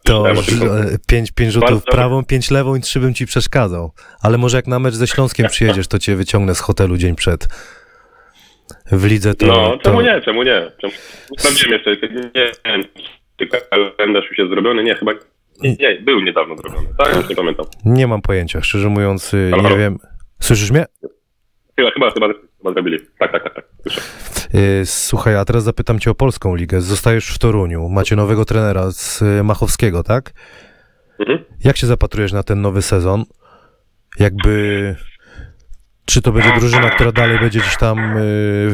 to 0.04 0.30
e, 0.30 0.34
pięć, 1.06 1.32
pięć 1.32 1.52
rzutów 1.52 1.84
prawą, 1.84 2.24
pięć 2.24 2.50
lewą 2.50 2.74
i 2.74 2.80
trzy 2.80 3.00
bym 3.00 3.14
ci 3.14 3.26
przeszkadzał. 3.26 3.92
Ale 4.22 4.38
może 4.38 4.56
jak 4.56 4.66
na 4.66 4.78
mecz 4.78 4.94
ze 4.94 5.06
Śląskiem 5.06 5.48
przyjedziesz, 5.48 5.88
to 5.88 5.98
cię 5.98 6.16
wyciągnę 6.16 6.54
z 6.54 6.60
hotelu 6.60 6.96
dzień 6.96 7.14
przed. 7.14 7.48
W 8.92 9.04
lidze 9.04 9.34
to... 9.34 9.46
No, 9.46 9.78
czemu 9.82 9.96
to... 9.96 10.02
nie, 10.02 10.20
czemu 10.20 10.42
nie? 10.42 10.72
Czemu... 10.80 10.92
Sprawdziłem 11.38 11.72
jeszcze, 11.72 12.08
nie, 12.34 12.50
czy 13.36 13.46
kalendarz 13.46 14.24
już 14.28 14.38
jest 14.38 14.50
zrobiony? 14.50 14.84
Nie, 14.84 14.94
chyba 14.94 15.12
nie, 15.62 16.00
był 16.00 16.20
niedawno 16.20 16.56
zrobiony. 16.56 16.88
Tak, 16.99 17.16
już 17.16 17.28
nie 17.28 17.37
pamiętam. 17.37 17.66
Nie 17.84 18.06
mam 18.06 18.23
pojęcia, 18.23 18.61
szczerze 18.62 18.88
mówiąc, 18.88 19.34
y, 19.34 19.49
Halo, 19.50 19.62
nie 19.62 19.68
halo? 19.68 19.80
wiem. 19.80 19.99
Słyszysz 20.40 20.70
mnie? 20.70 20.84
Chyba, 21.76 21.90
chyba, 21.90 22.11
chyba, 22.11 22.26
chyba 22.58 22.73
zrobili. 22.73 22.99
Tak, 23.18 23.32
tak, 23.32 23.44
tak, 23.44 23.54
tak. 23.54 23.64
Słyszę. 23.82 24.00
Y, 24.54 24.87
Słuchaj, 24.87 25.37
a 25.37 25.44
teraz 25.44 25.64
zapytam 25.64 25.99
cię 25.99 26.11
o 26.11 26.14
polską 26.14 26.54
ligę. 26.54 26.80
Zostajesz 26.80 27.28
w 27.28 27.38
Toruniu, 27.38 27.88
macie 27.88 28.16
nowego 28.16 28.44
trenera 28.44 28.90
z 28.90 29.23
y, 29.23 29.42
Machowskiego, 29.44 30.02
tak? 30.02 30.32
Mhm. 31.18 31.44
Jak 31.64 31.76
się 31.76 31.87
zapatrujesz 31.87 32.32
na 32.32 32.42
ten 32.42 32.61
nowy 32.61 32.82
sezon? 32.82 33.25
Jakby... 34.18 34.96
Czy 36.06 36.23
to 36.23 36.32
będzie 36.32 36.52
drużyna, 36.58 36.90
która 36.90 37.12
dalej 37.12 37.38
będzie 37.38 37.61
gdzieś 37.61 37.76
tam 37.76 37.99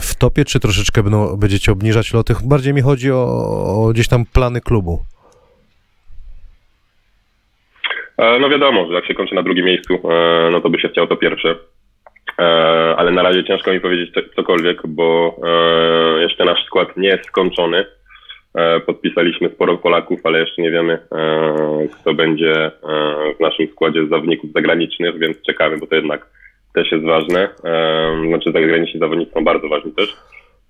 w 0.00 0.14
topie, 0.18 0.44
czy 0.44 0.60
troszeczkę 0.60 1.02
będą, 1.02 1.36
będziecie 1.36 1.72
obniżać 1.72 2.12
loty? 2.12 2.34
Bardziej 2.44 2.74
mi 2.74 2.80
chodzi 2.80 3.12
o, 3.12 3.24
o 3.84 3.90
gdzieś 3.92 4.08
tam 4.08 4.24
plany 4.26 4.60
klubu. 4.60 5.04
E, 7.84 8.09
No 8.40 8.48
wiadomo, 8.48 8.86
że 8.88 8.94
jak 8.94 9.06
się 9.06 9.14
kończy 9.14 9.34
na 9.34 9.42
drugim 9.42 9.64
miejscu, 9.64 9.94
e, 9.94 10.48
no 10.52 10.60
to 10.60 10.70
by 10.70 10.78
się 10.80 10.88
chciało 10.88 11.06
to 11.06 11.16
pierwsze. 11.16 11.56
E, 12.38 12.42
Ale 12.96 13.10
na 13.10 13.22
razie 13.22 13.44
ciężko 13.44 13.72
mi 13.72 13.80
powiedzieć 13.80 14.14
co- 14.14 14.34
cokolwiek, 14.36 14.86
bo 14.86 15.36
e, 16.18 16.22
jeszcze 16.22 16.44
nasz 16.44 16.64
skład 16.66 16.96
nie 16.96 17.08
jest 17.08 17.26
skończony. 17.26 17.84
E, 18.54 18.80
Podpisaliśmy 18.80 19.48
sporo 19.48 19.76
Polaków, 19.78 20.20
ale 20.24 20.40
jeszcze 20.40 20.62
nie 20.62 20.70
wiemy, 20.70 20.92
e, 21.12 21.88
kto 22.00 22.14
będzie 22.14 22.52
e, 22.66 22.70
w 23.36 23.40
naszym 23.40 23.68
składzie 23.72 24.06
z 24.06 24.08
zawodników 24.10 24.52
zagranicznych, 24.52 25.18
więc 25.18 25.42
czekamy, 25.42 25.78
bo 25.78 25.86
to 25.86 25.94
jednak 25.94 26.26
też 26.74 26.92
jest 26.92 27.04
ważne. 27.04 27.48
E, 27.64 28.22
Znaczy 28.28 28.52
zagraniczni 28.52 29.00
zawodnicy 29.00 29.32
są 29.32 29.44
bardzo 29.44 29.68
ważni 29.68 29.92
też. 29.92 30.16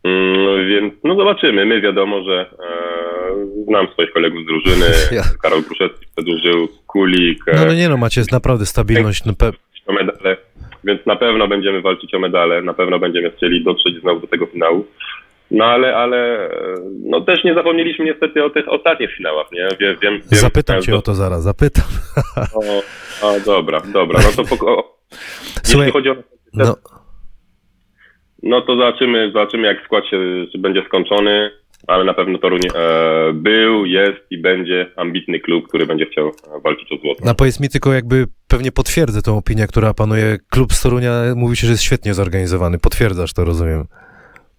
Mm, 0.04 0.68
więc 0.68 0.94
no 1.04 1.14
zobaczymy. 1.16 1.66
My 1.66 1.80
wiadomo, 1.80 2.22
że 2.22 2.40
e, 2.40 3.64
znam 3.64 3.86
swoich 3.88 4.12
kolegów 4.12 4.42
z 4.42 4.46
drużyny. 4.46 4.86
Karol 5.42 5.62
Kruszewski 5.62 6.06
przedłużył, 6.24 6.68
Kulik, 6.86 7.44
No, 7.46 7.64
no 7.64 7.72
e, 7.72 7.76
nie 7.76 7.88
no, 7.88 7.96
macie 7.96 8.22
naprawdę 8.32 8.66
stabilność. 8.66 9.24
No, 9.24 9.32
pe... 9.32 9.52
o 9.86 9.92
medale. 9.92 10.36
Więc 10.84 11.06
na 11.06 11.16
pewno 11.16 11.48
będziemy 11.48 11.82
walczyć 11.82 12.14
o 12.14 12.18
medale, 12.18 12.62
na 12.62 12.74
pewno 12.74 12.98
będziemy 12.98 13.30
chcieli 13.30 13.64
dotrzeć 13.64 14.00
znowu 14.00 14.20
do 14.20 14.26
tego 14.26 14.46
finału. 14.46 14.86
No 15.50 15.64
ale, 15.64 15.96
ale 15.96 16.50
no 17.04 17.20
też 17.20 17.44
nie 17.44 17.54
zapomnieliśmy 17.54 18.04
niestety 18.04 18.44
o 18.44 18.50
tych 18.50 18.68
ostatnich 18.68 19.16
finałach, 19.16 19.52
nie? 19.52 19.68
Wiem, 19.80 19.96
wiem, 20.02 20.12
wiem 20.12 20.20
Zapytam 20.40 20.82
cię 20.82 20.96
o 20.96 21.02
to 21.02 21.14
zaraz, 21.14 21.42
zapytam. 21.42 21.84
O, 22.54 22.82
a, 23.28 23.40
dobra, 23.40 23.80
dobra. 23.92 24.20
No 24.22 24.28
to 24.36 24.54
poko- 24.56 24.66
o, 24.66 24.98
Słuchaj, 25.62 25.90
o 25.90 26.14
no, 26.54 26.76
No 28.42 28.60
to 28.60 28.76
zobaczymy, 28.76 29.32
zobaczymy 29.32 29.66
jak 29.66 29.84
skład 29.84 30.04
się 30.06 30.16
będzie 30.58 30.82
skończony, 30.86 31.50
ale 31.86 32.04
na 32.04 32.14
pewno 32.14 32.38
Toruń 32.38 32.60
e, 32.74 33.32
był, 33.32 33.86
jest 33.86 34.20
i 34.30 34.38
będzie 34.38 34.86
ambitny 34.96 35.40
klub, 35.40 35.68
który 35.68 35.86
będzie 35.86 36.06
chciał 36.06 36.28
e, 36.28 36.60
walczyć 36.64 36.92
o 36.92 36.96
złoto. 36.96 37.22
no 37.24 37.34
powiedz 37.34 37.60
mi 37.60 37.68
tylko 37.68 37.92
jakby 37.92 38.26
pewnie 38.48 38.72
potwierdzę 38.72 39.22
tą 39.22 39.36
opinię, 39.38 39.66
która 39.66 39.94
panuje. 39.94 40.38
Klub 40.50 40.72
z 40.72 40.82
Torunia 40.82 41.12
mówi 41.36 41.56
się, 41.56 41.66
że 41.66 41.72
jest 41.72 41.82
świetnie 41.82 42.14
zorganizowany. 42.14 42.78
Potwierdzasz 42.78 43.32
to, 43.32 43.44
rozumiem. 43.44 43.84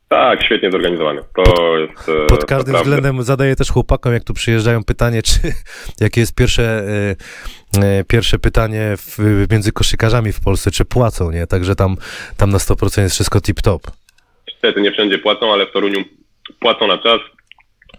Tak, 0.09 0.43
świetnie 0.45 0.71
zorganizowany. 0.71 1.21
To 1.35 1.77
jest. 1.77 2.09
e, 2.09 2.27
Pod 2.27 2.45
każdym 2.45 2.73
naprawdę- 2.73 2.81
względem 2.97 3.23
zadaję 3.23 3.55
też 3.55 3.69
chłopakom, 3.71 4.13
jak 4.13 4.23
tu 4.23 4.33
przyjeżdżają, 4.33 4.83
pytanie, 4.83 5.21
czy 5.23 5.39
jakie 6.01 6.21
jest 6.21 6.35
pierwsze, 6.35 6.83
e, 7.77 7.81
e, 7.83 8.03
pierwsze 8.03 8.39
pytanie 8.39 8.93
w, 8.97 9.17
między 9.51 9.71
koszykarzami 9.71 10.31
w 10.31 10.39
Polsce, 10.39 10.71
czy 10.71 10.85
płacą, 10.85 11.31
nie? 11.31 11.47
Także 11.47 11.75
tam, 11.75 11.95
tam 12.37 12.49
na 12.49 12.57
100% 12.57 13.01
jest 13.01 13.15
wszystko 13.15 13.39
tip-top. 13.39 13.79
Niestety 14.47 14.81
nie 14.81 14.91
wszędzie 14.91 15.17
płacą, 15.19 15.53
ale 15.53 15.67
w 15.67 15.71
Toruniu 15.71 16.03
płacą 16.59 16.87
na 16.87 16.97
czas. 16.97 17.19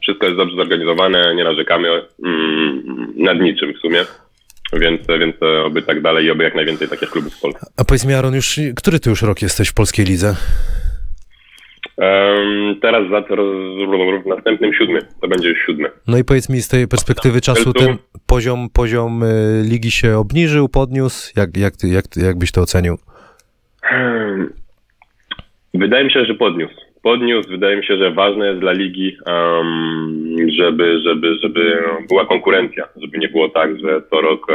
Wszystko 0.02 0.26
jest 0.26 0.38
dobrze 0.38 0.56
zorganizowane, 0.56 1.34
nie 1.34 1.44
narzekamy 1.44 1.88
mm, 2.24 3.12
nad 3.16 3.40
niczym 3.40 3.74
w 3.74 3.78
sumie. 3.78 4.04
Więc, 4.72 5.00
więc 5.06 5.36
oby 5.64 5.82
tak 5.82 6.02
dalej 6.02 6.26
i 6.26 6.30
oby 6.30 6.44
jak 6.44 6.54
najwięcej 6.54 6.88
takich 6.88 7.10
klubów 7.10 7.34
w 7.34 7.40
Polsce. 7.40 7.66
A 7.76 7.84
powiedz 7.84 8.06
mi, 8.06 8.14
Aaron, 8.14 8.34
już, 8.34 8.60
który 8.76 9.00
ty 9.00 9.10
już 9.10 9.22
rok 9.22 9.42
jesteś 9.42 9.68
w 9.68 9.74
polskiej 9.74 10.06
lidze? 10.06 10.36
Em, 11.98 12.80
teraz 12.82 13.10
za 13.10 13.22
w 14.22 14.26
następnym 14.26 14.74
siódmy. 14.74 14.98
To 15.20 15.28
będzie 15.28 15.48
już 15.48 15.58
siódmy. 15.66 15.90
No 16.06 16.18
i 16.18 16.24
powiedz 16.24 16.48
mi 16.48 16.62
z 16.62 16.68
tej 16.68 16.88
perspektywy 16.88 17.40
czasu, 17.40 17.72
tu- 17.72 17.80
ten 17.80 17.96
poziom, 18.26 18.68
poziom 18.70 19.22
e, 19.22 19.26
ligi 19.62 19.90
się 19.90 20.18
obniżył, 20.18 20.68
podniósł? 20.68 21.32
Jak, 21.36 21.56
jak, 21.56 21.76
ty, 21.76 21.88
jak, 21.88 22.04
jak 22.16 22.38
byś 22.38 22.52
to 22.52 22.60
ocenił? 22.60 22.98
Wydaje 25.74 26.04
mi 26.04 26.12
się, 26.12 26.24
że 26.24 26.34
podniósł. 26.34 26.74
Podniósł, 27.02 27.48
wydaje 27.48 27.76
mi 27.76 27.84
się, 27.84 27.96
że 27.96 28.10
ważne 28.10 28.46
jest 28.46 28.60
dla 28.60 28.72
ligi, 28.72 29.16
em, 29.26 30.36
żeby, 30.58 31.00
żeby, 31.04 31.34
żeby 31.42 31.82
była 32.08 32.26
konkurencja, 32.26 32.88
żeby 32.96 33.18
nie 33.18 33.28
było 33.28 33.48
tak, 33.48 33.80
że 33.80 34.02
co 34.10 34.20
rok 34.20 34.46
e, 34.50 34.54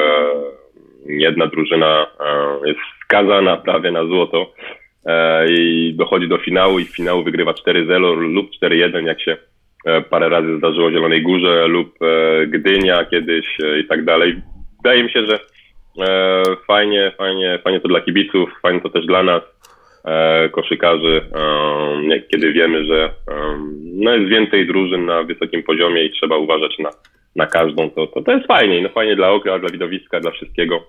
jedna 1.06 1.48
drużyna 1.48 2.08
e, 2.20 2.68
jest 2.68 2.80
skazana 3.04 3.58
prawie 3.58 3.92
na 3.92 4.06
złoto 4.06 4.54
e, 5.06 5.46
i 5.52 5.94
dochodzi 5.94 6.28
do 6.28 6.38
finału 6.38 6.80
i 6.80 6.86
w 6.86 6.96
finału 6.96 7.24
wygrywa 7.24 7.52
4-0 7.52 8.34
lub 8.34 8.50
4-1, 8.64 9.06
jak 9.06 9.22
się 9.22 9.38
e, 9.86 10.02
parę 10.02 10.30
razy 10.30 10.58
zdarzyło 10.58 10.92
Zielonej 10.92 11.22
Górze 11.22 11.68
lub 11.68 11.96
e, 12.02 12.48
Gdynia 12.48 13.06
kiedyś 13.06 13.46
e, 13.64 13.80
i 13.80 13.88
tak 13.88 14.06
dalej. 14.06 14.36
Wydaje 14.84 15.04
mi 15.04 15.12
się, 15.12 15.26
że 15.26 15.40
fajnie, 16.68 17.12
fajnie, 17.18 17.60
fajnie 17.64 17.80
to 17.80 17.88
dla 17.88 18.02
kibiców, 18.02 18.50
fajnie 18.62 18.82
to 18.82 18.90
też 18.90 19.06
dla 19.06 19.24
nas 19.24 19.42
koszykarzy, 20.52 21.22
em, 21.34 22.10
jak- 22.10 22.28
kiedy 22.28 22.54
wiemy, 22.54 22.86
że 22.86 23.10
no 23.94 24.12
jest 24.16 24.30
więcej 24.30 24.68
drużyn 24.68 25.06
na 25.06 25.24
wysokim 25.24 25.64
poziomie 25.64 26.06
i 26.06 26.12
trzeba 26.12 26.38
uważać 26.38 26.80
na, 26.80 26.90
na 27.36 27.46
każdą, 27.48 27.90
to, 27.90 28.08
to, 28.08 28.22
to 28.22 28.32
jest 28.32 28.48
fajniej. 28.48 28.82
No 28.82 28.90
fajnie 28.90 29.16
dla 29.16 29.32
oka, 29.32 29.60
dla 29.60 29.70
widowiska, 29.70 30.20
dla 30.20 30.32
wszystkiego, 30.32 30.84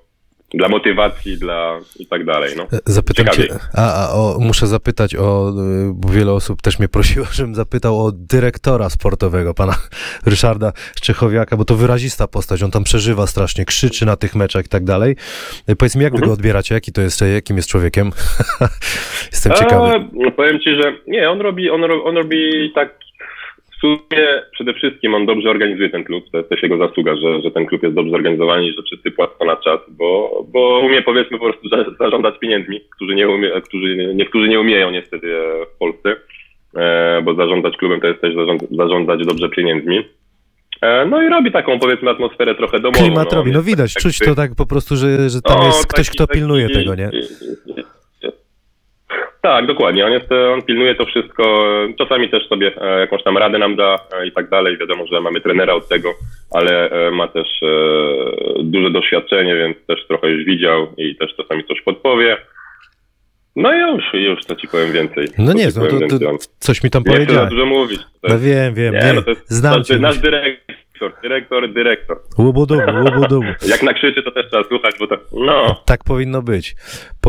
dla 0.54 0.68
motywacji, 0.68 1.38
dla 1.38 1.80
i 1.98 2.06
tak 2.06 2.24
dalej. 2.24 2.50
No. 2.56 2.66
Zapytam 2.86 3.26
Ciekawiej. 3.26 3.48
cię, 3.48 3.58
a, 3.76 4.08
a 4.08 4.12
o, 4.12 4.36
muszę 4.40 4.66
zapytać 4.66 5.16
o, 5.16 5.50
y, 5.50 5.92
bo 5.94 6.08
wiele 6.08 6.32
osób 6.32 6.62
też 6.62 6.78
mnie 6.78 6.88
prosiło, 6.88 7.26
żebym 7.32 7.54
zapytał 7.54 8.06
o 8.06 8.12
dyrektora 8.12 8.90
sportowego, 8.90 9.54
pana 9.54 9.74
Ryszarda 10.26 10.72
Szczechowiaka, 10.96 11.56
bo 11.56 11.64
to 11.64 11.74
wyrazista 11.74 12.28
postać, 12.28 12.62
on 12.62 12.70
tam 12.70 12.84
przeżywa 12.84 13.26
strasznie, 13.26 13.64
krzyczy 13.64 14.06
na 14.06 14.16
tych 14.16 14.34
meczach 14.34 14.66
i 14.66 14.68
tak 14.68 14.84
dalej. 14.84 15.16
Y, 15.70 15.76
Powiedz 15.76 15.96
mi, 15.96 16.02
jak 16.02 16.16
wy 16.16 16.26
go 16.26 16.32
odbieracie, 16.32 16.74
jaki 16.74 16.92
to 16.92 17.00
jest, 17.00 17.20
jakim 17.34 17.56
jest 17.56 17.68
człowiekiem? 17.68 18.10
Jestem 19.32 19.52
ciekawy. 19.52 19.86
A, 19.86 20.08
no 20.12 20.30
powiem 20.30 20.60
ci, 20.60 20.70
że 20.82 20.92
nie, 21.06 21.30
on 21.30 21.40
robi, 21.40 21.70
on, 21.70 21.84
on 22.04 22.16
robi 22.16 22.72
tak 22.74 23.07
w 23.78 23.80
sumie 23.80 24.26
przede 24.52 24.74
wszystkim 24.74 25.14
on 25.14 25.26
dobrze 25.26 25.50
organizuje 25.50 25.90
ten 25.90 26.04
klub, 26.04 26.24
to 26.32 26.38
jest 26.38 26.50
też 26.50 26.62
jego 26.62 26.88
zasługa, 26.88 27.16
że, 27.16 27.42
że 27.42 27.50
ten 27.50 27.66
klub 27.66 27.82
jest 27.82 27.94
dobrze 27.94 28.10
zorganizowany 28.10 28.66
i 28.66 28.74
że 28.74 28.82
wszyscy 28.82 29.10
płacą 29.10 29.44
na 29.44 29.56
czas, 29.56 29.80
bo, 29.88 30.42
bo 30.52 30.78
umie 30.78 31.02
powiedzmy 31.02 31.38
po 31.38 31.44
prostu 31.44 31.68
za, 31.68 31.84
zarządzać 31.98 32.38
pieniędzmi, 32.38 32.80
którzy 32.96 33.14
nie 33.14 33.28
umie, 33.28 33.50
którzy, 33.60 34.14
niektórzy 34.14 34.48
nie 34.48 34.60
umieją 34.60 34.90
niestety 34.90 35.36
e, 35.36 35.66
w 35.74 35.78
Polsce, 35.78 36.16
e, 36.76 37.22
bo 37.22 37.34
zarządzać 37.34 37.76
klubem 37.76 38.00
to 38.00 38.06
jest 38.06 38.20
też 38.20 38.34
zarząd, 38.34 38.62
zarządzać 38.70 39.26
dobrze 39.26 39.48
pieniędzmi. 39.48 40.04
E, 40.82 41.06
no 41.06 41.22
i 41.22 41.28
robi 41.28 41.52
taką 41.52 41.78
powiedzmy 41.78 42.10
atmosferę 42.10 42.54
trochę 42.54 42.80
domową. 42.80 43.04
Klimat 43.04 43.32
robi, 43.32 43.52
no 43.52 43.62
widać, 43.62 43.94
taki- 43.94 44.02
czuć 44.02 44.18
to 44.18 44.34
tak 44.34 44.50
po 44.56 44.66
prostu, 44.66 44.96
że, 44.96 45.30
że 45.30 45.42
tam 45.42 45.58
no, 45.58 45.66
jest 45.66 45.86
ktoś, 45.86 46.06
taki- 46.06 46.16
kto 46.16 46.26
pilnuje 46.26 46.68
taki- 46.68 46.78
tego, 46.78 46.94
nie? 46.94 47.10
Tak, 49.48 49.66
dokładnie. 49.66 50.06
On, 50.06 50.12
jest, 50.12 50.32
on 50.32 50.62
pilnuje 50.62 50.94
to 50.94 51.04
wszystko. 51.06 51.64
Czasami 51.98 52.28
też 52.30 52.48
sobie 52.48 52.72
e, 52.80 53.00
jakąś 53.00 53.22
tam 53.22 53.38
radę 53.38 53.58
nam 53.58 53.76
da 53.76 53.98
e, 54.12 54.26
i 54.26 54.32
tak 54.32 54.48
dalej. 54.48 54.78
Wiadomo, 54.78 55.06
że 55.06 55.20
mamy 55.20 55.40
trenera 55.40 55.74
od 55.74 55.88
tego, 55.88 56.14
ale 56.50 56.90
e, 56.90 57.10
ma 57.10 57.28
też 57.28 57.46
e, 57.62 57.66
duże 58.62 58.90
doświadczenie, 58.90 59.56
więc 59.56 59.76
też 59.86 60.06
trochę 60.08 60.28
już 60.28 60.44
widział 60.44 60.86
i 60.96 61.16
też 61.16 61.34
czasami 61.36 61.64
coś 61.64 61.80
podpowie. 61.82 62.36
No 63.56 63.74
i 63.74 63.78
już, 63.80 64.04
już 64.14 64.40
co 64.44 64.56
ci 64.56 64.68
powiem 64.68 64.92
więcej. 64.92 65.26
No 65.38 65.52
nie, 65.52 65.66
no 65.76 65.86
to, 65.86 66.18
to, 66.18 66.36
coś 66.58 66.84
mi 66.84 66.90
tam 66.90 67.02
Nie 67.06 67.12
powiedziałeś. 67.12 67.50
dużo 67.50 67.66
mówić. 67.66 68.00
To 68.00 68.28
No 68.28 68.38
wiem, 68.38 68.74
wiem, 68.74 68.94
nie, 68.94 69.00
wiem. 69.00 69.16
no 69.16 69.22
to 69.22 69.30
jest 69.30 69.50
znam 69.50 69.78
nasz, 69.78 69.86
cię. 69.86 69.98
nasz 69.98 70.18
dyrektor, 70.18 71.12
dyrektor, 71.22 71.72
dyrektor. 71.72 72.16
Łubudubu, 72.38 72.82
łubudubu. 73.04 73.46
Jak 73.70 73.82
nakrzyczy, 73.82 74.22
to 74.22 74.30
też 74.30 74.46
trzeba 74.50 74.64
słuchać, 74.64 74.94
bo 75.00 75.06
to, 75.06 75.16
no, 75.32 75.82
Tak 75.86 76.04
powinno 76.04 76.42
być. 76.42 76.74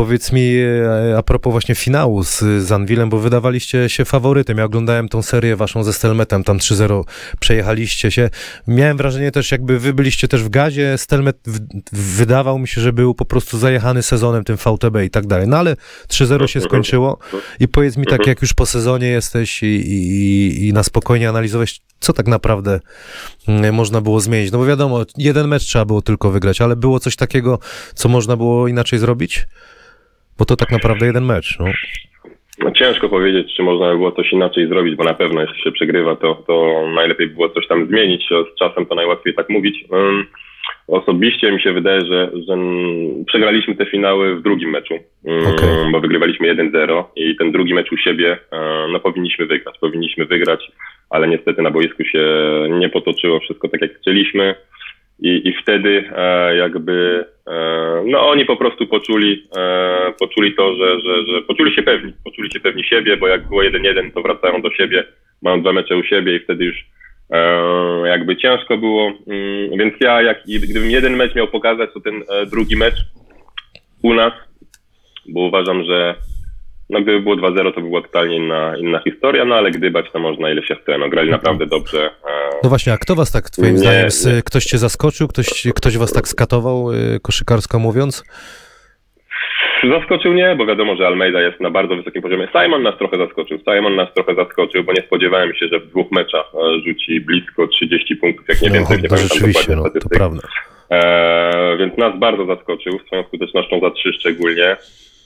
Powiedz 0.00 0.32
mi 0.32 0.56
e, 0.56 1.18
a 1.18 1.22
propos 1.22 1.50
właśnie 1.50 1.74
finału 1.74 2.24
z, 2.24 2.38
z 2.38 2.72
Anwilem, 2.72 3.08
bo 3.08 3.18
wydawaliście 3.18 3.88
się 3.88 4.04
faworytem. 4.04 4.58
Ja 4.58 4.64
oglądałem 4.64 5.08
tą 5.08 5.22
serię 5.22 5.56
waszą 5.56 5.84
ze 5.84 5.92
Stelmetem, 5.92 6.44
tam 6.44 6.58
3-0 6.58 7.04
przejechaliście 7.40 8.10
się. 8.10 8.30
Miałem 8.66 8.96
wrażenie 8.96 9.32
też, 9.32 9.52
jakby 9.52 9.78
wy 9.78 9.94
byliście 9.94 10.28
też 10.28 10.42
w 10.42 10.48
gazie. 10.48 10.98
Stelmet 10.98 11.38
w, 11.46 11.58
wydawał 12.16 12.58
mi 12.58 12.68
się, 12.68 12.80
że 12.80 12.92
był 12.92 13.14
po 13.14 13.24
prostu 13.24 13.58
zajechany 13.58 14.02
sezonem 14.02 14.44
tym 14.44 14.56
VTB 14.56 14.96
i 15.04 15.10
tak 15.10 15.26
dalej. 15.26 15.48
No 15.48 15.56
ale 15.56 15.76
3-0 16.08 16.46
się 16.46 16.60
skończyło 16.60 17.18
i 17.60 17.68
powiedz 17.68 17.96
mi 17.96 18.06
tak, 18.06 18.26
jak 18.26 18.42
już 18.42 18.54
po 18.54 18.66
sezonie 18.66 19.08
jesteś 19.08 19.62
i, 19.62 19.66
i, 19.66 20.68
i 20.68 20.72
na 20.72 20.82
spokojnie 20.82 21.28
analizować, 21.28 21.80
co 22.00 22.12
tak 22.12 22.26
naprawdę 22.26 22.80
mm, 23.48 23.74
można 23.74 24.00
było 24.00 24.20
zmienić. 24.20 24.52
No 24.52 24.58
bo 24.58 24.66
wiadomo, 24.66 25.04
jeden 25.16 25.48
mecz 25.48 25.62
trzeba 25.62 25.84
było 25.84 26.02
tylko 26.02 26.30
wygrać, 26.30 26.60
ale 26.60 26.76
było 26.76 27.00
coś 27.00 27.16
takiego, 27.16 27.58
co 27.94 28.08
można 28.08 28.36
było 28.36 28.68
inaczej 28.68 28.98
zrobić? 28.98 29.46
Bo 30.40 30.46
to 30.46 30.56
tak 30.56 30.72
naprawdę 30.72 31.06
jeden 31.06 31.24
mecz. 31.24 31.58
No. 31.58 31.66
No 32.58 32.70
ciężko 32.70 33.08
powiedzieć, 33.08 33.54
czy 33.56 33.62
można 33.62 33.92
by 33.92 33.96
było 33.96 34.12
coś 34.12 34.32
inaczej 34.32 34.68
zrobić, 34.68 34.94
bo 34.94 35.04
na 35.04 35.14
pewno 35.14 35.40
jeśli 35.40 35.62
się 35.62 35.72
przegrywa, 35.72 36.16
to, 36.16 36.34
to 36.46 36.86
najlepiej 36.94 37.26
było 37.26 37.48
coś 37.48 37.66
tam 37.66 37.86
zmienić. 37.86 38.28
Z 38.28 38.58
czasem 38.58 38.86
to 38.86 38.94
najłatwiej 38.94 39.34
tak 39.34 39.48
mówić. 39.48 39.84
Osobiście 40.88 41.52
mi 41.52 41.60
się 41.62 41.72
wydaje, 41.72 42.00
że, 42.00 42.30
że 42.48 42.56
przegraliśmy 43.26 43.74
te 43.74 43.86
finały 43.86 44.36
w 44.36 44.42
drugim 44.42 44.70
meczu, 44.70 44.94
Okej. 45.24 45.92
bo 45.92 46.00
wygrywaliśmy 46.00 46.54
1-0 46.54 47.04
i 47.16 47.36
ten 47.36 47.52
drugi 47.52 47.74
mecz 47.74 47.92
u 47.92 47.96
siebie 47.96 48.38
e, 48.52 48.86
no, 48.92 49.00
powinniśmy 49.00 49.46
wygrać. 49.46 49.78
Powinniśmy 49.80 50.24
wygrać, 50.24 50.72
ale 51.10 51.28
niestety 51.28 51.62
na 51.62 51.70
boisku 51.70 52.04
się 52.04 52.24
nie 52.70 52.88
potoczyło 52.88 53.40
wszystko 53.40 53.68
tak, 53.68 53.80
jak 53.80 53.94
chcieliśmy. 53.94 54.54
I, 55.22 55.48
i 55.48 55.52
wtedy 55.62 56.10
e, 56.16 56.56
jakby 56.56 57.24
no 58.06 58.28
oni 58.28 58.44
po 58.44 58.56
prostu 58.56 58.86
poczuli, 58.86 59.42
e, 59.56 60.12
poczuli 60.20 60.54
to, 60.54 60.74
że, 60.74 61.00
że, 61.00 61.32
że 61.32 61.42
poczuli 61.42 61.74
się 61.74 61.82
pewni, 61.82 62.12
poczuli 62.24 62.50
się 62.50 62.60
pewni 62.60 62.84
siebie, 62.84 63.16
bo 63.16 63.28
jak 63.28 63.48
było 63.48 63.62
1-1, 63.62 64.12
to 64.14 64.22
wracają 64.22 64.62
do 64.62 64.70
siebie, 64.70 65.04
mają 65.42 65.60
dwa 65.60 65.72
mecze 65.72 65.96
u 65.96 66.02
siebie 66.02 66.36
i 66.36 66.40
wtedy 66.40 66.64
już 66.64 66.76
e, 67.30 68.08
jakby 68.08 68.36
ciężko 68.36 68.78
było, 68.78 69.12
mm, 69.26 69.78
więc 69.78 69.94
ja 70.00 70.22
jak 70.22 70.42
gdybym 70.46 70.90
jeden 70.90 71.16
mecz 71.16 71.34
miał 71.34 71.48
pokazać, 71.48 71.90
to 71.94 72.00
ten 72.00 72.22
e, 72.28 72.46
drugi 72.46 72.76
mecz 72.76 72.96
u 74.02 74.14
nas, 74.14 74.32
bo 75.28 75.40
uważam, 75.40 75.84
że 75.84 76.14
no 76.90 77.00
gdyby 77.00 77.20
było 77.20 77.36
2-0, 77.36 77.74
to 77.74 77.80
by 77.80 77.88
była 77.88 78.02
totalnie 78.02 78.36
inna, 78.36 78.76
inna 78.76 79.00
historia, 79.04 79.44
no 79.44 79.54
ale 79.54 79.70
gdybać 79.70 80.06
to 80.12 80.18
można 80.18 80.50
ile 80.50 80.62
się 80.62 80.74
chce, 80.74 80.98
no 80.98 81.08
grali 81.08 81.30
naprawdę 81.30 81.66
dobrze, 81.66 82.06
e, 82.06 82.50
no 82.62 82.68
właśnie, 82.68 82.92
a 82.92 82.96
kto 82.98 83.14
was 83.14 83.32
tak 83.32 83.50
twoim 83.50 83.72
Nie, 83.72 83.78
zdaniem, 83.78 84.08
nie. 84.36 84.42
ktoś 84.42 84.64
cię 84.64 84.78
zaskoczył, 84.78 85.28
ktoś, 85.28 85.46
ktoś 85.74 85.98
was 85.98 86.12
tak 86.12 86.28
skatował, 86.28 86.92
y, 86.92 87.20
koszykarsko 87.22 87.78
mówiąc? 87.78 88.24
Zaskoczył 89.90 90.32
nie, 90.32 90.54
bo 90.56 90.66
wiadomo, 90.66 90.96
że 90.96 91.06
Almeida 91.06 91.40
jest 91.40 91.60
na 91.60 91.70
bardzo 91.70 91.96
wysokim 91.96 92.22
poziomie. 92.22 92.48
Simon 92.52 92.82
nas 92.82 92.98
trochę 92.98 93.16
zaskoczył. 93.16 93.58
Simon 93.58 93.96
nas 93.96 94.08
trochę 94.14 94.34
zaskoczył, 94.34 94.84
bo 94.84 94.92
nie 94.92 95.02
spodziewałem 95.02 95.54
się, 95.54 95.66
że 95.68 95.80
w 95.80 95.86
dwóch 95.86 96.10
meczach 96.12 96.52
e, 96.54 96.80
rzuci 96.86 97.20
blisko 97.20 97.66
30 97.66 98.16
punktów, 98.16 98.48
jak 98.48 98.62
nie 98.62 98.68
No, 98.68 98.74
więcej. 98.74 99.02
Nie 99.02 99.08
to 99.08 99.16
rzeczywiście, 99.16 99.76
no, 99.76 99.82
to 100.02 100.08
prawda. 100.08 100.42
E, 100.90 101.76
więc 101.78 101.96
nas 101.98 102.18
bardzo 102.18 102.46
zaskoczył 102.46 102.98
swoją 103.06 103.24
skutecznością 103.24 103.80
za 103.80 103.90
trzy 103.90 104.12
szczególnie. 104.12 104.76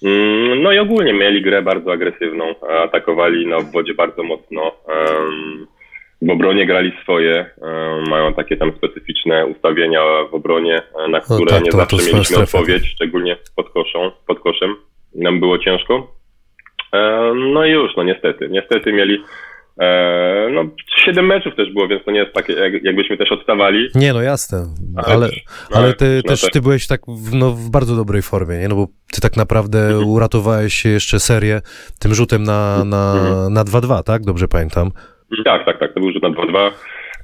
Mm, 0.05 0.63
No 0.63 0.73
i 0.73 0.79
ogólnie 0.79 1.13
mieli 1.13 1.43
grę 1.43 1.63
bardzo 1.63 1.93
agresywną, 1.93 2.55
atakowali 2.85 3.47
na 3.47 3.57
obwodzie 3.57 3.95
bardzo 3.95 4.23
mocno. 4.23 4.73
W 6.23 6.31
obronie 6.31 6.67
grali 6.67 6.93
swoje, 7.03 7.51
mają 8.09 8.35
takie 8.35 8.57
tam 8.57 8.73
specyficzne 8.77 9.47
ustawienia 9.47 10.01
w 10.31 10.35
obronie, 10.35 10.83
e, 11.05 11.09
na 11.09 11.21
które 11.21 11.47
tak, 11.47 11.65
nie 11.65 11.71
zawsze 11.73 11.97
mieliśmy 11.97 12.25
strefę. 12.25 12.43
odpowiedź, 12.59 12.87
szczególnie 12.87 13.37
pod, 13.57 13.71
koszą, 13.71 14.11
pod 14.27 14.41
koszem. 14.41 14.77
Nam 15.15 15.41
było 15.41 15.59
ciężko. 15.59 16.15
No 17.35 17.65
i 17.65 17.71
już, 17.71 17.97
no 17.97 18.03
niestety. 18.03 18.49
Niestety 18.51 18.93
mieli 18.93 19.23
no, 20.53 20.65
siedem 21.05 21.27
meczów 21.27 21.57
też 21.57 21.73
było, 21.73 21.89
więc 21.89 22.05
to 22.05 22.11
nie 22.11 22.19
jest 22.21 22.33
takie, 22.35 22.53
jak, 22.53 22.85
jakbyśmy 22.85 23.17
też 23.17 23.33
odstawali. 23.33 23.89
Nie, 23.95 24.13
no 24.13 24.23
jasne, 24.23 24.67
Ale- 25.07 25.29
ale, 25.75 25.93
ty 25.93 26.21
no 26.25 26.29
też 26.31 26.51
ty 26.53 26.61
byłeś 26.61 26.87
tak 26.87 27.01
w, 27.09 27.35
no, 27.35 27.51
w 27.51 27.71
bardzo 27.71 27.97
dobrej 27.97 28.23
formie, 28.23 28.59
nie? 28.59 28.69
No 28.69 28.75
bo 28.77 28.87
ty 29.15 29.21
tak 29.21 29.37
naprawdę 29.37 29.87
Mhm. 29.87 30.07
uratowałeś 30.09 30.85
jeszcze 30.85 31.21
serię 31.21 31.61
tym 31.99 32.15
rzutem 32.15 32.43
na, 32.43 32.85
na, 32.85 33.13
Mhm. 33.13 33.53
na 33.53 33.65
2-2, 33.65 34.03
tak? 34.03 34.23
Dobrze 34.23 34.49
pamiętam. 34.49 34.91
Tak, 35.45 35.65
tak, 35.65 35.79
tak, 35.79 35.95
to 35.95 36.01
był 36.01 36.13
rzut 36.13 36.23
na 36.23 36.31
2-2. 36.31 36.71